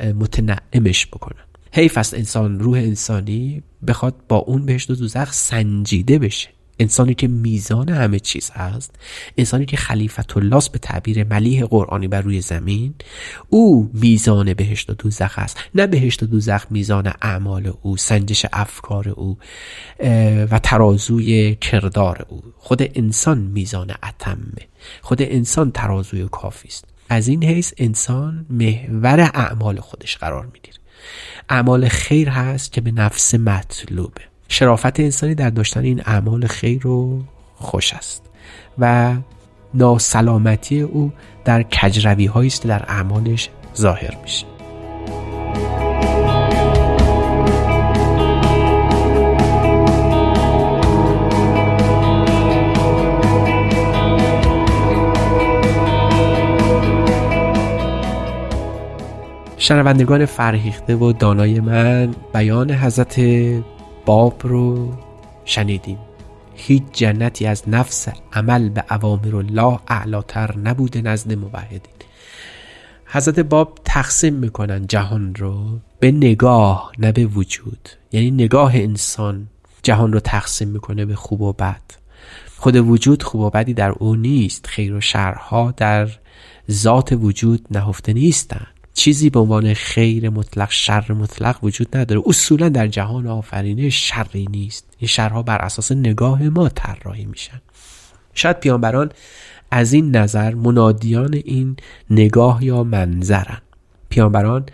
متنعمش 0.00 1.06
بکنند. 1.06 1.58
حیف 1.72 1.98
است 1.98 2.14
انسان 2.14 2.60
روح 2.60 2.78
انسانی 2.78 3.62
بخواد 3.86 4.14
با 4.28 4.36
اون 4.36 4.66
بهشت 4.66 4.90
و 4.90 4.94
دوزخ 4.94 5.32
سنجیده 5.32 6.18
بشه. 6.18 6.48
انسانی 6.78 7.14
که 7.14 7.28
میزان 7.28 7.88
همه 7.88 8.18
چیز 8.18 8.50
هست 8.50 8.94
انسانی 9.38 9.66
که 9.66 9.76
خلیفت 9.76 10.36
الله 10.36 10.62
به 10.72 10.78
تعبیر 10.78 11.24
ملیح 11.24 11.64
قرآنی 11.64 12.08
بر 12.08 12.20
روی 12.20 12.40
زمین 12.40 12.94
او 13.48 13.90
میزان 13.94 14.54
بهشت 14.54 14.90
و 14.90 14.94
دوزخ 14.94 15.38
است. 15.38 15.60
نه 15.74 15.86
بهشت 15.86 16.22
و 16.22 16.26
دوزخ 16.26 16.66
میزان 16.70 17.12
اعمال 17.22 17.72
او 17.82 17.96
سنجش 17.96 18.46
افکار 18.52 19.08
او 19.08 19.38
و 20.50 20.58
ترازوی 20.62 21.54
کردار 21.54 22.26
او. 22.28 22.42
خود 22.58 22.82
انسان 22.94 23.38
میزان 23.38 23.90
اتمه 24.02 24.68
خود 25.02 25.22
انسان 25.22 25.70
ترازوی 25.70 26.28
کافی 26.32 26.68
است. 26.68 26.84
از 27.08 27.28
این 27.28 27.44
حیث 27.44 27.72
انسان 27.78 28.46
محور 28.50 29.20
اعمال 29.20 29.80
خودش 29.80 30.16
قرار 30.16 30.46
می‌گیره. 30.46 30.78
اعمال 31.48 31.88
خیر 31.88 32.28
هست 32.28 32.72
که 32.72 32.80
به 32.80 32.92
نفس 32.92 33.34
مطلوبه. 33.34 34.31
شرافت 34.52 35.00
انسانی 35.00 35.34
در 35.34 35.50
داشتن 35.50 35.84
این 35.84 36.02
اعمال 36.06 36.46
خیر 36.46 36.86
و 36.86 37.22
خوش 37.54 37.94
است 37.94 38.22
و 38.78 39.14
ناسلامتی 39.74 40.80
او 40.80 41.12
در 41.44 41.62
کجروی 41.62 42.26
هایی 42.26 42.46
است 42.46 42.66
در 42.66 42.84
اعمالش 42.88 43.50
ظاهر 43.76 44.16
میشه. 44.22 44.46
شنوندگان 59.56 60.26
فرهیخته 60.26 60.96
و 60.96 61.12
دانای 61.12 61.60
من 61.60 62.14
بیان 62.34 62.70
حضرت 62.70 63.18
باب 64.06 64.40
رو 64.44 64.92
شنیدیم. 65.44 65.98
هیچ 66.54 66.82
جنتی 66.92 67.46
از 67.46 67.62
نفس 67.68 68.08
عمل 68.32 68.68
به 68.68 68.84
اوامر 68.90 69.36
الله 69.36 69.78
اعلاتر 69.88 70.58
نبوده 70.58 71.02
نزد 71.02 71.32
موحدین. 71.32 71.80
حضرت 73.06 73.40
باب 73.40 73.78
تقسیم 73.84 74.34
می‌کنن 74.34 74.86
جهان 74.86 75.34
رو 75.34 75.78
به 76.00 76.12
نگاه 76.12 76.92
نه 76.98 77.12
به 77.12 77.24
وجود. 77.26 77.88
یعنی 78.12 78.30
نگاه 78.30 78.76
انسان 78.76 79.46
جهان 79.82 80.12
رو 80.12 80.20
تقسیم 80.20 80.68
می‌کنه 80.68 81.04
به 81.04 81.14
خوب 81.14 81.40
و 81.40 81.52
بد. 81.52 81.82
خود 82.56 82.76
وجود 82.76 83.22
خوب 83.22 83.40
و 83.40 83.50
بدی 83.50 83.74
در 83.74 83.90
او 83.90 84.16
نیست. 84.16 84.66
خیر 84.66 84.94
و 84.94 85.00
شرها 85.00 85.74
در 85.76 86.08
ذات 86.70 87.12
وجود 87.12 87.66
نهفته 87.70 88.12
نیستند 88.12 88.66
چیزی 88.94 89.30
به 89.30 89.40
عنوان 89.40 89.74
خیر 89.74 90.30
مطلق 90.30 90.70
شر 90.70 91.12
مطلق 91.12 91.64
وجود 91.64 91.96
نداره. 91.96 92.22
اصولا 92.26 92.68
در 92.68 92.86
جهان 92.86 93.26
آفرینه 93.26 93.90
شری 93.90 94.46
نیست. 94.50 94.86
این 94.98 95.08
شرها 95.08 95.42
بر 95.42 95.58
اساس 95.58 95.92
نگاه 95.92 96.42
ما 96.42 96.68
طراحی 96.68 97.24
میشن. 97.24 97.60
شاید 98.34 98.60
پیانبران 98.60 99.12
از 99.70 99.92
این 99.92 100.16
نظر 100.16 100.54
منادیان 100.54 101.34
این 101.34 101.76
نگاه 102.10 102.64
یا 102.64 102.84
منظرن. 102.84 103.58
پیانبران 104.08 104.66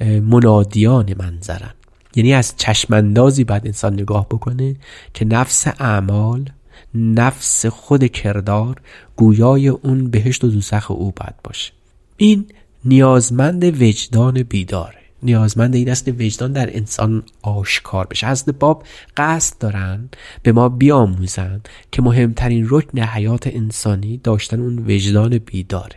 منادیان 0.00 1.14
منظرن. 1.18 1.74
یعنی 2.16 2.34
از 2.34 2.54
چشماندازی 2.56 3.44
باید 3.44 3.66
انسان 3.66 3.92
نگاه 3.92 4.26
بکنه 4.28 4.76
که 5.14 5.24
نفس 5.24 5.66
اعمال 5.66 6.50
نفس 6.94 7.66
خود 7.66 8.06
کردار 8.06 8.80
گویای 9.16 9.68
اون 9.68 10.10
بهشت 10.10 10.44
و 10.44 10.48
دوزخ 10.48 10.90
او 10.90 11.12
باید 11.16 11.34
باشه. 11.44 11.72
این 12.16 12.46
نیازمند 12.84 13.82
وجدان 13.82 14.42
بیداره 14.42 15.04
نیازمند 15.24 15.74
این 15.74 15.90
است 15.90 16.08
وجدان 16.08 16.52
در 16.52 16.76
انسان 16.76 17.22
آشکار 17.42 18.06
بشه. 18.06 18.26
از 18.26 18.44
باب 18.58 18.84
قصد 19.16 19.58
دارن 19.58 20.08
به 20.42 20.52
ما 20.52 20.68
بیاموزن 20.68 21.60
که 21.92 22.02
مهمترین 22.02 22.66
رکن 22.70 22.98
حیات 22.98 23.46
انسانی 23.46 24.18
داشتن 24.18 24.60
اون 24.60 24.78
وجدان 24.78 25.38
بیداره. 25.38 25.96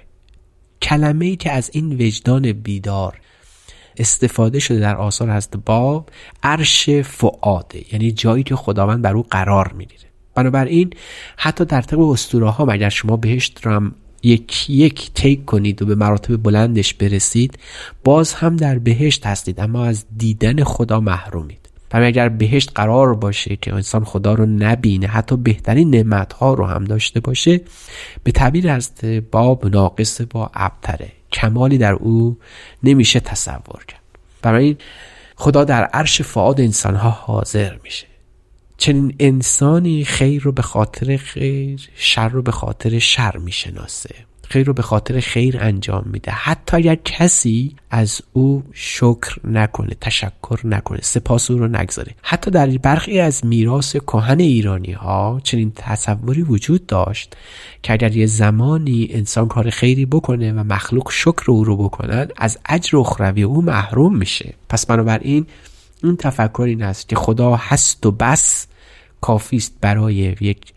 کلمه 0.82 1.26
ای 1.26 1.36
که 1.36 1.52
از 1.52 1.70
این 1.74 2.02
وجدان 2.02 2.52
بیدار 2.52 3.20
استفاده 3.98 4.60
شده 4.60 4.80
در 4.80 4.96
آثار 4.96 5.30
هست 5.30 5.58
باب 5.66 6.10
عرش 6.44 6.90
فعاده 6.90 7.94
یعنی 7.94 8.12
جایی 8.12 8.44
که 8.44 8.56
خداوند 8.56 9.02
بر 9.02 9.14
او 9.14 9.24
قرار 9.24 9.74
می‌گیره. 9.74 10.04
بنابراین 10.36 10.94
حتی 11.38 11.66
در 11.66 11.82
طبق 11.82 12.00
اسطوره 12.00 12.50
ها 12.50 12.66
مگر 12.66 12.90
شما 12.90 13.18
بهشت 13.18 13.66
رو 13.66 13.72
هم 13.72 13.96
یک 14.24 14.70
یک 14.70 15.12
تیک 15.14 15.46
کنید 15.46 15.82
و 15.82 15.86
به 15.86 15.96
مراتب 15.96 16.38
بلندش 16.44 16.94
برسید 16.94 17.60
باز 18.04 18.34
هم 18.34 18.56
در 18.56 18.80
بهشت 18.80 19.26
هستید 19.26 19.60
اما 19.60 19.86
از 19.86 20.06
دیدن 20.18 20.64
خدا 20.64 21.00
محرومید. 21.00 21.68
و 21.94 21.98
اگر 21.98 22.30
بهشت 22.30 22.72
قرار 22.76 23.16
باشه 23.16 23.56
که 23.56 23.74
انسان 23.74 24.04
خدا 24.04 24.34
رو 24.34 24.46
نبینه 24.46 25.08
حتی 25.08 25.38
بهترین 25.38 25.90
نعمت 25.90 26.34
ها 26.34 26.54
رو 26.54 26.66
هم 26.66 26.84
داشته 26.84 27.20
باشه 27.20 27.62
به 28.24 28.32
تعبیر 28.32 28.70
از 28.70 28.92
باب 29.32 29.68
ناقص 29.68 30.22
با 30.22 30.52
ابتره. 30.54 31.12
کمالی 31.32 31.78
در 31.78 31.94
او 31.94 32.38
نمیشه 32.84 33.20
تصور 33.20 33.86
کرد. 33.88 34.02
برای 34.42 34.76
خدا 35.36 35.64
در 35.64 35.84
عرش 35.84 36.22
فعاد 36.22 36.62
انسان 36.62 36.96
ها 36.96 37.10
حاضر 37.10 37.78
میشه. 37.84 38.08
چنین 38.78 39.16
انسانی 39.20 40.04
خیر 40.04 40.42
رو 40.42 40.52
به 40.52 40.62
خاطر 40.62 41.18
خیر 41.18 41.90
شر 41.96 42.30
رو 42.30 42.42
به 42.42 42.52
خاطر 42.52 43.00
شر 43.00 43.38
می‌شناسه. 43.38 44.16
خیر 44.50 44.68
رو 44.68 44.74
به 44.74 44.82
خاطر 44.82 45.20
خیر 45.20 45.58
انجام 45.60 46.04
میده. 46.06 46.32
حتی 46.32 46.78
اگر 46.78 46.96
کسی 46.96 47.76
از 47.92 48.22
او 48.34 48.64
شکر 48.74 49.40
نکنه 49.44 49.96
تشکر 50.02 50.60
نکنه 50.64 51.00
سپاس 51.02 51.52
او 51.52 51.58
رو 51.58 51.68
نگذاره. 51.68 52.16
حتی 52.22 52.52
در 52.52 52.68
برخی 52.68 53.20
از 53.20 53.46
میراث 53.46 53.96
کهن 53.96 54.40
ایرانی 54.40 54.92
ها 54.92 55.42
چنین 55.44 55.72
تصوری 55.76 56.42
وجود 56.42 56.86
داشت 56.86 57.38
که 57.84 57.94
اگر 57.94 58.16
یه 58.16 58.26
زمانی 58.26 59.08
انسان 59.12 59.48
کار 59.48 59.70
خیری 59.70 60.06
بکنه 60.06 60.54
و 60.54 60.64
مخلوق 60.64 61.12
شکر 61.12 61.44
او 61.48 61.64
رو 61.64 61.78
بکنن 61.78 62.28
از 62.38 62.58
اجر 62.66 62.98
اخروی 62.98 63.44
او 63.44 63.62
محروم 63.62 64.18
میشه. 64.18 64.54
پس 64.70 64.86
بنابراین 64.86 65.46
این 66.04 66.18
تفکر 66.18 66.62
این 66.62 66.84
است 66.84 67.10
که 67.10 67.16
خدا 67.16 67.56
هست 67.56 68.06
و 68.06 68.12
بس 68.12 68.68
کافی 69.22 69.58
است 69.58 69.74
برای 69.82 70.16
یک 70.16 70.74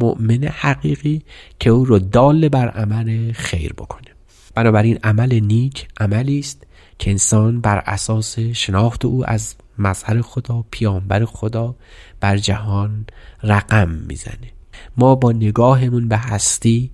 مؤمن 0.00 0.44
حقیقی 0.44 1.22
که 1.58 1.70
او 1.70 1.84
رو 1.84 1.98
دال 1.98 2.48
بر 2.48 2.68
عمل 2.68 3.32
خیر 3.32 3.72
بکنه. 3.72 4.08
بنابراین 4.54 4.98
عمل 5.04 5.40
نیک 5.40 5.88
عملی 6.00 6.38
است 6.38 6.66
که 6.98 7.10
انسان 7.10 7.60
بر 7.60 7.82
اساس 7.86 8.38
شناخت 8.38 9.04
او 9.04 9.30
از 9.30 9.54
مظهر 9.78 10.20
خدا 10.20 10.64
پیامبر 10.70 11.24
خدا 11.24 11.74
بر 12.20 12.36
جهان 12.36 13.06
رقم 13.42 13.88
می‌زنه. 13.88 14.52
ما 14.96 15.14
با 15.14 15.32
نگاهمون 15.32 16.08
به 16.08 16.16
هستی 16.16 16.90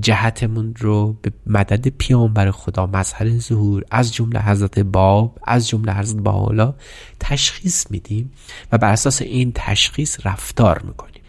جهتمون 0.00 0.74
رو 0.78 1.16
به 1.22 1.32
مدد 1.46 1.88
پیامبر 1.88 2.50
خدا 2.50 2.86
مظهر 2.86 3.38
ظهور 3.38 3.84
از 3.90 4.14
جمله 4.14 4.40
حضرت 4.40 4.78
باب 4.78 5.38
از 5.44 5.68
جمله 5.68 5.94
حضرت 5.94 6.22
بالا 6.22 6.74
تشخیص 7.20 7.90
میدیم 7.90 8.32
و 8.72 8.78
بر 8.78 8.92
اساس 8.92 9.22
این 9.22 9.52
تشخیص 9.54 10.26
رفتار 10.26 10.82
می‌کنیم. 10.82 11.22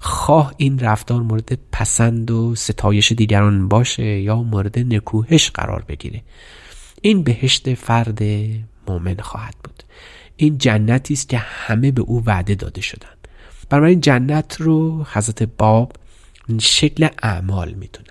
خواه 0.00 0.54
این 0.56 0.78
رفتار 0.78 1.22
مورد 1.22 1.58
پسند 1.72 2.30
و 2.30 2.54
ستایش 2.54 3.12
دیگران 3.12 3.68
باشه 3.68 4.20
یا 4.20 4.42
مورد 4.42 4.78
نکوهش 4.78 5.50
قرار 5.50 5.84
بگیره. 5.88 6.22
این 7.00 7.22
بهشت 7.22 7.74
فرد 7.74 8.22
مؤمن 8.88 9.16
خواهد 9.20 9.54
بود. 9.64 9.82
این 10.36 10.58
جنتی 10.58 11.14
است 11.14 11.28
که 11.28 11.38
همه 11.38 11.90
به 11.90 12.02
او 12.02 12.24
وعده 12.26 12.54
داده 12.54 12.80
شدند. 12.80 13.28
این 13.72 14.00
جنت 14.00 14.56
رو 14.60 15.04
حضرت 15.12 15.42
باب 15.42 15.92
شکل 16.60 17.08
اعمال 17.22 17.72
می‌دونن. 17.72 18.06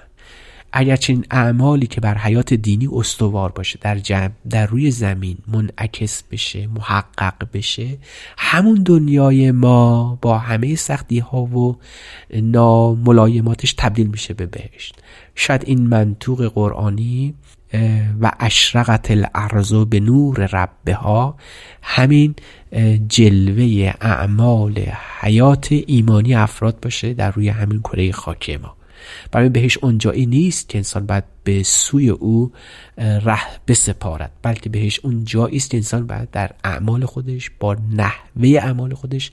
اگر 0.73 0.95
چنین 0.95 1.25
اعمالی 1.31 1.87
که 1.87 2.01
بر 2.01 2.17
حیات 2.17 2.53
دینی 2.53 2.89
استوار 2.93 3.51
باشه 3.51 3.79
در, 3.81 3.99
جب 3.99 4.31
در 4.49 4.65
روی 4.65 4.91
زمین 4.91 5.37
منعکس 5.47 6.23
بشه 6.31 6.67
محقق 6.67 7.47
بشه 7.53 7.97
همون 8.37 8.83
دنیای 8.83 9.51
ما 9.51 10.17
با 10.21 10.37
همه 10.37 10.75
سختی 10.75 11.19
ها 11.19 11.41
و 11.41 11.77
ناملایماتش 12.33 13.73
تبدیل 13.73 14.07
میشه 14.07 14.33
به 14.33 14.45
بهشت. 14.45 14.95
شاید 15.35 15.63
این 15.65 15.87
منطوق 15.87 16.51
قرآنی 16.53 17.33
و 18.21 18.31
اشرقت 18.39 19.11
الارض 19.11 19.73
به 19.73 19.99
نور 19.99 20.45
ربها. 20.45 21.37
همین 21.81 22.35
جلوه 23.07 23.93
اعمال 24.01 24.79
حیات 25.19 25.67
ایمانی 25.71 26.35
افراد 26.35 26.79
باشه 26.79 27.13
در 27.13 27.31
روی 27.31 27.49
همین 27.49 27.79
کره 27.79 28.11
خاکی 28.11 28.57
ما. 28.57 28.75
برای 29.31 29.49
بهش 29.49 29.77
اونجایی 29.77 30.25
نیست 30.25 30.69
که 30.69 30.77
انسان 30.77 31.05
باید 31.05 31.23
به 31.43 31.63
سوی 31.63 32.09
او 32.09 32.51
ره 32.97 33.39
بسپارد 33.67 34.31
بلکه 34.41 34.69
بهش 34.69 34.99
اون 35.03 35.23
جایی 35.25 35.57
است 35.57 35.69
که 35.69 35.77
انسان 35.77 36.07
باید 36.07 36.31
در 36.31 36.51
اعمال 36.63 37.05
خودش 37.05 37.51
با 37.59 37.77
نحوه 37.95 38.49
اعمال 38.61 38.93
خودش 38.93 39.31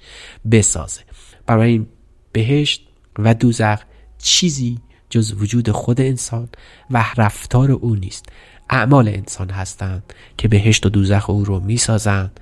بسازه. 0.51 1.01
برای 1.47 1.87
بهشت 2.33 2.89
و 3.19 3.35
دوزخ 3.35 3.83
چیزی 4.19 4.79
جز 5.11 5.33
وجود 5.33 5.71
خود 5.71 6.01
انسان 6.01 6.49
و 6.91 7.05
رفتار 7.17 7.71
او 7.71 7.95
نیست. 7.95 8.27
اعمال 8.71 9.09
انسان 9.09 9.51
هستند 9.51 10.03
که 10.39 10.49
بهشت 10.49 10.87
و 10.87 10.89
دوزخ 10.89 11.31
او 11.31 11.45
رو 11.45 11.61
می‌سازند. 11.61 12.41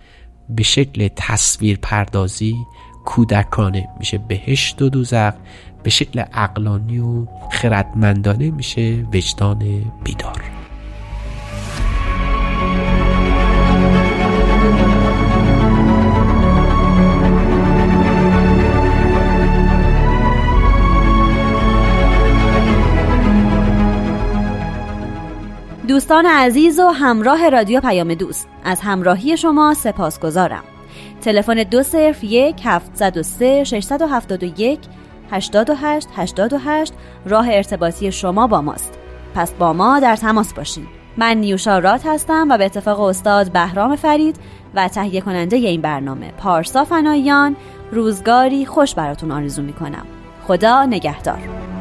به 0.49 0.62
شکل 0.62 1.09
تصویر 1.17 1.79
پردازی 1.83 2.57
کودکانه 3.05 3.89
میشه 3.99 4.19
بهشت 4.19 4.83
و 4.83 4.89
دوزخ 4.89 5.33
به 5.83 5.91
شکل 5.91 6.25
اقلانی 6.33 6.99
و 6.99 7.27
خردمندانه 7.53 8.51
میشه 8.51 9.07
وجدان 9.12 9.93
بیدار. 10.05 10.56
دوستان 25.89 26.26
عزیز 26.26 26.80
و 26.80 26.89
همراه 26.89 27.49
رادیو 27.49 27.80
پیام 27.80 28.14
دوست. 28.14 28.49
از 28.64 28.80
همراهی 28.80 29.37
شما 29.37 29.74
سپاس 29.74 30.20
گذارم 30.20 30.64
تلفن 31.20 31.55
دو 31.55 31.82
صرف 31.82 32.24
یک 32.24 32.57
هفت 32.64 33.22
سه 33.22 33.64
ششصد 33.64 34.03
و 34.03 34.07
هفتاد 34.07 34.43
و 34.43 34.47
یک 34.47 34.78
88 35.30 36.09
88 36.16 36.93
راه 37.26 37.49
ارتباطی 37.51 38.12
شما 38.12 38.47
با 38.47 38.61
ماست. 38.61 38.99
پس 39.34 39.53
با 39.53 39.72
ما 39.72 40.01
در 40.01 40.16
تماس 40.16 40.55
باشین. 40.55 40.87
من 41.16 41.37
نیوشا 41.37 41.78
رات 41.78 42.07
هستم 42.07 42.47
و 42.51 42.59
به 42.59 42.64
اتفاق 42.64 43.01
استاد 43.01 43.53
بهرام 43.53 43.97
فرید 43.97 44.37
و 44.74 44.89
تهیه 44.89 45.20
کننده 45.20 45.57
این 45.57 45.80
برنامه 45.80 46.30
پارسا 46.30 46.84
فنایان 46.84 47.57
روزگاری 47.93 48.66
خوش 48.66 48.95
براتون 48.95 49.30
آرزو 49.30 49.62
می‌کنم. 49.62 50.07
خدا 50.47 50.84
نگهدار. 50.84 51.76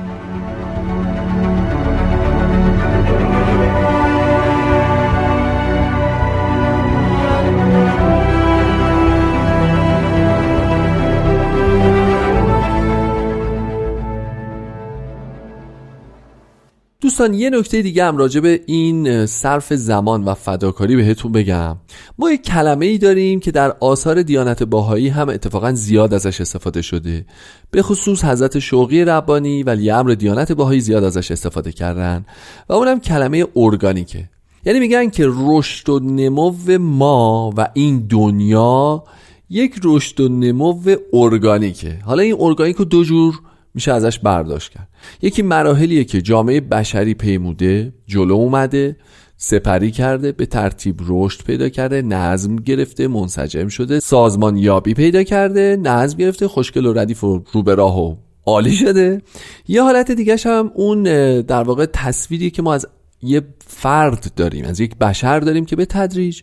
دوستان 17.06 17.34
یه 17.34 17.50
نکته 17.50 17.82
دیگه 17.82 18.06
هم 18.06 18.18
راجع 18.18 18.40
به 18.40 18.62
این 18.66 19.26
صرف 19.26 19.74
زمان 19.74 20.24
و 20.24 20.34
فداکاری 20.34 20.96
بهتون 20.96 21.32
بگم. 21.32 21.78
ما 22.20 22.32
یک 22.32 22.42
کلمه 22.42 22.86
ای 22.86 22.98
داریم 22.98 23.40
که 23.40 23.52
در 23.52 23.76
آثار 23.80 24.22
دیانت 24.22 24.64
باهایی 24.64 25.10
هم 25.10 25.30
اتفاقا 25.30 25.72
زیاد 25.74 26.14
ازش 26.14 26.42
استفاده 26.42 26.82
شده. 26.82 27.26
به 27.72 27.82
خصوص 27.82 28.24
حضرت 28.24 28.60
شوقی 28.60 29.06
ربانی 29.06 29.64
ولی 29.64 29.92
امر 29.92 30.12
دیانت 30.12 30.52
باهایی 30.52 30.80
زیاد 30.80 31.04
ازش 31.04 31.32
استفاده 31.32 31.72
کردن 31.72 32.26
و 32.70 32.74
اونم 32.74 33.00
کلمه 33.00 33.46
ارگانیکه. 33.56 34.30
یعنی 34.66 34.80
میگن 34.80 35.10
که 35.10 35.28
رشد 35.30 35.90
و 35.90 36.00
نمو 36.00 36.78
ما 36.80 37.54
و 37.58 37.68
این 37.74 38.08
دنیا 38.10 39.04
یک 39.50 39.76
رشد 39.84 40.20
و 40.20 40.30
نمو 40.30 40.96
ارگانیکه. 41.14 42.00
حالا 42.06 42.24
این 42.24 42.36
ارگانیک 42.40 42.76
رو 42.76 42.86
دو 42.86 43.04
جور 43.04 43.40
میشه 43.76 43.94
ازش 43.94 44.20
برداشت 44.20 44.72
کرد. 44.72 44.88
یکی 45.22 45.42
مراحلیه 45.42 46.04
که 46.04 46.22
جامعه 46.22 46.62
بشری 46.62 47.14
پیموده 47.14 47.94
جلو 48.08 48.34
اومده 48.34 48.96
سپری 49.38 49.92
کرده 49.92 50.32
به 50.32 50.46
ترتیب 50.46 51.00
رشد 51.08 51.44
پیدا 51.44 51.70
کرده 51.70 52.02
نظم 52.02 52.56
گرفته 52.56 53.08
منسجم 53.08 53.68
شده 53.68 54.00
سازمان 54.00 54.58
یابی 54.58 54.94
پیدا 54.94 55.24
کرده 55.24 55.78
نظم 55.82 56.18
گرفته 56.18 56.48
خوشگل 56.48 56.86
و 56.86 56.94
ردیف 56.94 57.24
و 57.24 57.44
رو 57.52 57.64
به 57.64 57.76
راه 57.76 58.00
و 58.00 58.16
عالی 58.46 58.72
شده. 58.76 59.22
یه 59.68 59.84
حالت 59.84 60.12
دیگه 60.12 60.38
هم 60.46 60.72
اون 60.76 61.04
در 61.42 61.64
واقع 61.64 61.86
تصویری 61.86 62.52
که 62.52 62.62
ما 62.62 62.74
از 62.74 62.88
یه 63.22 63.42
فرد 63.68 64.32
داریم 64.36 64.66
از 64.66 64.80
یک 64.80 64.96
بشر 64.96 65.40
داریم 65.40 65.66
که 65.66 65.76
به 65.76 65.86
تدریج 65.86 66.42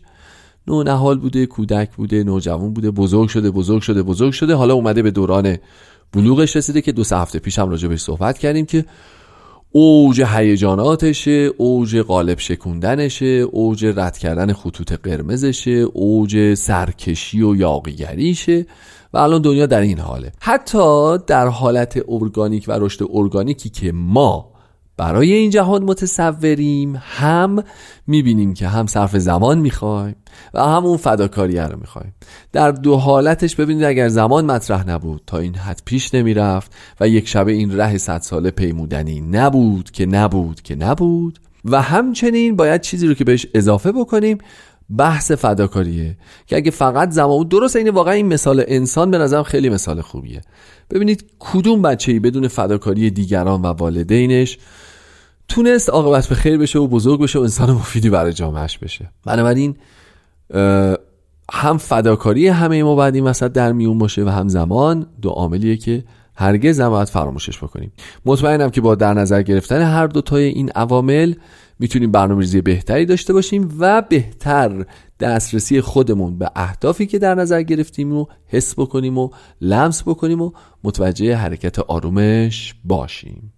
نو 0.67 1.15
بوده 1.15 1.45
کودک 1.45 1.95
بوده 1.95 2.23
نوجوان 2.23 2.73
بوده 2.73 2.91
بزرگ 2.91 3.29
شده 3.29 3.51
بزرگ 3.51 3.81
شده 3.81 4.03
بزرگ 4.03 4.31
شده 4.33 4.55
حالا 4.55 4.73
اومده 4.73 5.01
به 5.01 5.11
دوران 5.11 5.57
بلوغش 6.13 6.55
رسیده 6.55 6.81
که 6.81 6.91
دو 6.91 7.03
سه 7.03 7.17
هفته 7.17 7.39
پیش 7.39 7.59
هم 7.59 7.69
راجع 7.69 7.95
صحبت 7.95 8.37
کردیم 8.37 8.65
که 8.65 8.85
اوج 9.71 10.21
هیجاناتشه 10.21 11.49
اوج 11.57 11.97
قالب 11.97 12.39
شکوندنشه 12.39 13.25
اوج 13.25 13.85
رد 13.85 14.17
کردن 14.17 14.53
خطوط 14.53 14.93
قرمزشه 14.93 15.71
اوج 15.71 16.53
سرکشی 16.53 17.41
و 17.41 17.55
یاقیگریشه 17.55 18.65
و 19.13 19.17
الان 19.17 19.41
دنیا 19.41 19.65
در 19.65 19.81
این 19.81 19.99
حاله. 19.99 20.31
حتی 20.39 21.17
در 21.27 21.47
حالت 21.47 22.03
ارگانیک 22.07 22.65
و 22.67 22.71
رشد 22.71 23.05
ارگانیکی 23.09 23.69
که 23.69 23.91
ما 23.91 24.52
برای 24.97 25.33
این 25.33 25.49
جهان 25.49 25.83
متصوریم 25.83 27.01
هم 27.03 27.63
می‌بینیم 28.07 28.53
که 28.53 28.67
هم 28.67 28.87
صرف 28.87 29.17
زمان 29.17 29.59
می‌خوایم 29.59 30.15
و 30.53 30.63
هم 30.63 30.85
اون 30.85 30.97
فداکاریه 30.97 31.63
رو 31.63 31.79
می‌خوایم. 31.79 32.13
در 32.51 32.71
دو 32.71 32.95
حالتش 32.95 33.55
ببینید 33.55 33.83
اگر 33.83 34.07
زمان 34.07 34.45
مطرح 34.45 34.89
نبود 34.89 35.21
تا 35.27 35.37
این 35.37 35.55
حد 35.55 35.81
پیش 35.85 36.13
نمی‌رفت 36.13 36.71
و 36.99 37.07
یک 37.07 37.27
شبه 37.27 37.51
این 37.51 37.77
ره 37.77 37.97
صد 37.97 38.21
ساله 38.21 38.51
پیمودنی 38.51 39.21
نبود 39.21 39.91
که 39.91 40.05
نبود 40.05 40.61
که 40.61 40.75
نبود 40.75 41.39
و 41.65 41.81
همچنین 41.81 42.55
باید 42.55 42.81
چیزی 42.81 43.07
رو 43.07 43.13
که 43.13 43.23
بهش 43.23 43.47
اضافه 43.53 43.91
بکنیم 43.91 44.37
بحث 44.97 45.31
فداکاریه 45.31 46.17
که 46.47 46.55
اگه 46.55 46.71
فقط 46.71 47.11
زمان 47.11 47.37
بود 47.37 47.49
درست 47.49 47.75
این 47.75 47.89
واقعا 47.89 48.13
این 48.13 48.27
مثال 48.27 48.63
انسان 48.67 49.11
به 49.11 49.17
نظرم 49.17 49.43
خیلی 49.43 49.69
مثال 49.69 50.01
خوبیه. 50.01 50.41
ببینید 50.89 51.25
کدوم 51.39 51.81
بچه 51.81 52.11
ای 52.11 52.19
بدون 52.19 52.47
فداکاری 52.47 53.09
دیگران 53.09 53.61
و 53.61 53.65
والدینش 53.65 54.57
تونست 55.47 55.89
عاقبت 55.89 56.27
به 56.27 56.35
خیر 56.35 56.57
بشه 56.57 56.79
و 56.79 56.87
بزرگ 56.87 57.21
بشه 57.21 57.39
و 57.39 57.41
انسان 57.41 57.71
مفیدی 57.71 58.09
برای 58.09 58.33
جامعهش 58.33 58.77
بشه. 58.77 59.11
بنابراین 59.25 59.75
هم 61.51 61.77
فداکاری 61.77 62.47
همه 62.47 62.83
ما 62.83 62.95
بعد 62.95 63.15
این 63.15 63.23
وسط 63.23 63.51
در 63.51 63.71
میون 63.71 63.97
باشه 63.97 64.23
و 64.23 64.29
هم 64.29 64.47
زمان 64.47 65.07
دو 65.21 65.29
عاملیه 65.29 65.77
که 65.77 66.03
هرگز 66.35 66.81
نباید 66.81 67.07
فراموشش 67.07 67.57
بکنیم. 67.57 67.91
مطمئنم 68.25 68.69
که 68.69 68.81
با 68.81 68.95
در 68.95 69.13
نظر 69.13 69.41
گرفتن 69.41 69.81
هر 69.81 70.07
دو 70.07 70.21
تای 70.21 70.43
این 70.43 70.69
عوامل 70.69 71.33
می‌تونیم 71.79 72.11
برنامه‌ریزی 72.11 72.61
بهتری 72.61 73.05
داشته 73.05 73.33
باشیم 73.33 73.75
و 73.79 74.01
بهتر 74.09 74.85
دسترسی 75.19 75.81
خودمون 75.81 76.37
به 76.37 76.51
اهدافی 76.55 77.05
که 77.05 77.19
در 77.19 77.35
نظر 77.35 77.61
گرفتیم 77.61 78.11
رو 78.11 78.27
حس 78.47 78.73
بکنیم 78.79 79.17
و 79.17 79.29
لمس 79.61 80.03
بکنیم 80.03 80.41
و 80.41 80.51
متوجه 80.83 81.35
حرکت 81.35 81.79
آرومش 81.79 82.75
باشیم. 82.83 83.53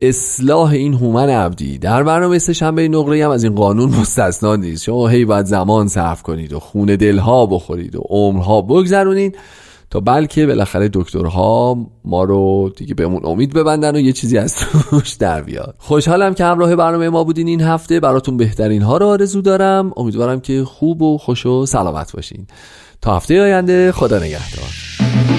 اصلاح 0.00 0.70
این 0.70 0.94
هومن 0.94 1.28
عبدی 1.28 1.78
در 1.78 2.02
برنامه 2.02 2.38
شنبه 2.38 2.88
نقره 2.88 3.24
هم 3.24 3.30
از 3.30 3.44
این 3.44 3.54
قانون 3.54 3.90
مستثنا 3.90 4.56
نیست. 4.56 4.84
شما 4.84 5.08
هی 5.08 5.24
باید 5.24 5.46
زمان 5.46 5.88
صرف 5.88 6.22
کنید 6.22 6.52
و 6.52 6.60
خون 6.60 6.96
دلها 6.96 7.46
بخورید 7.46 7.96
و 7.96 8.00
عمرها 8.08 8.62
بگذرونید 8.62 9.38
تا 9.90 10.00
بلکه 10.00 10.46
بالاخره 10.46 10.90
دکترها 10.92 11.76
ما 12.04 12.24
رو 12.24 12.72
دیگه 12.76 12.94
بهمون 12.94 13.26
امید 13.26 13.54
ببندن 13.54 13.96
و 13.96 14.00
یه 14.00 14.12
چیزی 14.12 14.38
از 14.38 14.56
توش 14.90 15.10
در 15.10 15.42
بیاد. 15.42 15.74
خوشحالم 15.78 16.34
که 16.34 16.44
همراه 16.44 16.76
برنامه 16.76 17.08
ما 17.08 17.24
بودین 17.24 17.48
این 17.48 17.60
هفته. 17.60 18.00
براتون 18.00 18.36
بهترین 18.36 18.82
ها 18.82 18.96
رو 18.96 19.06
آرزو 19.06 19.42
دارم. 19.42 19.92
امیدوارم 19.96 20.40
که 20.40 20.64
خوب 20.64 21.02
و 21.02 21.18
خوش 21.18 21.46
و 21.46 21.66
سلامت 21.66 22.12
باشین. 22.12 22.46
تا 23.02 23.16
هفته 23.16 23.42
آینده 23.42 23.92
خدا 23.92 24.18
نگهدار. 24.18 25.37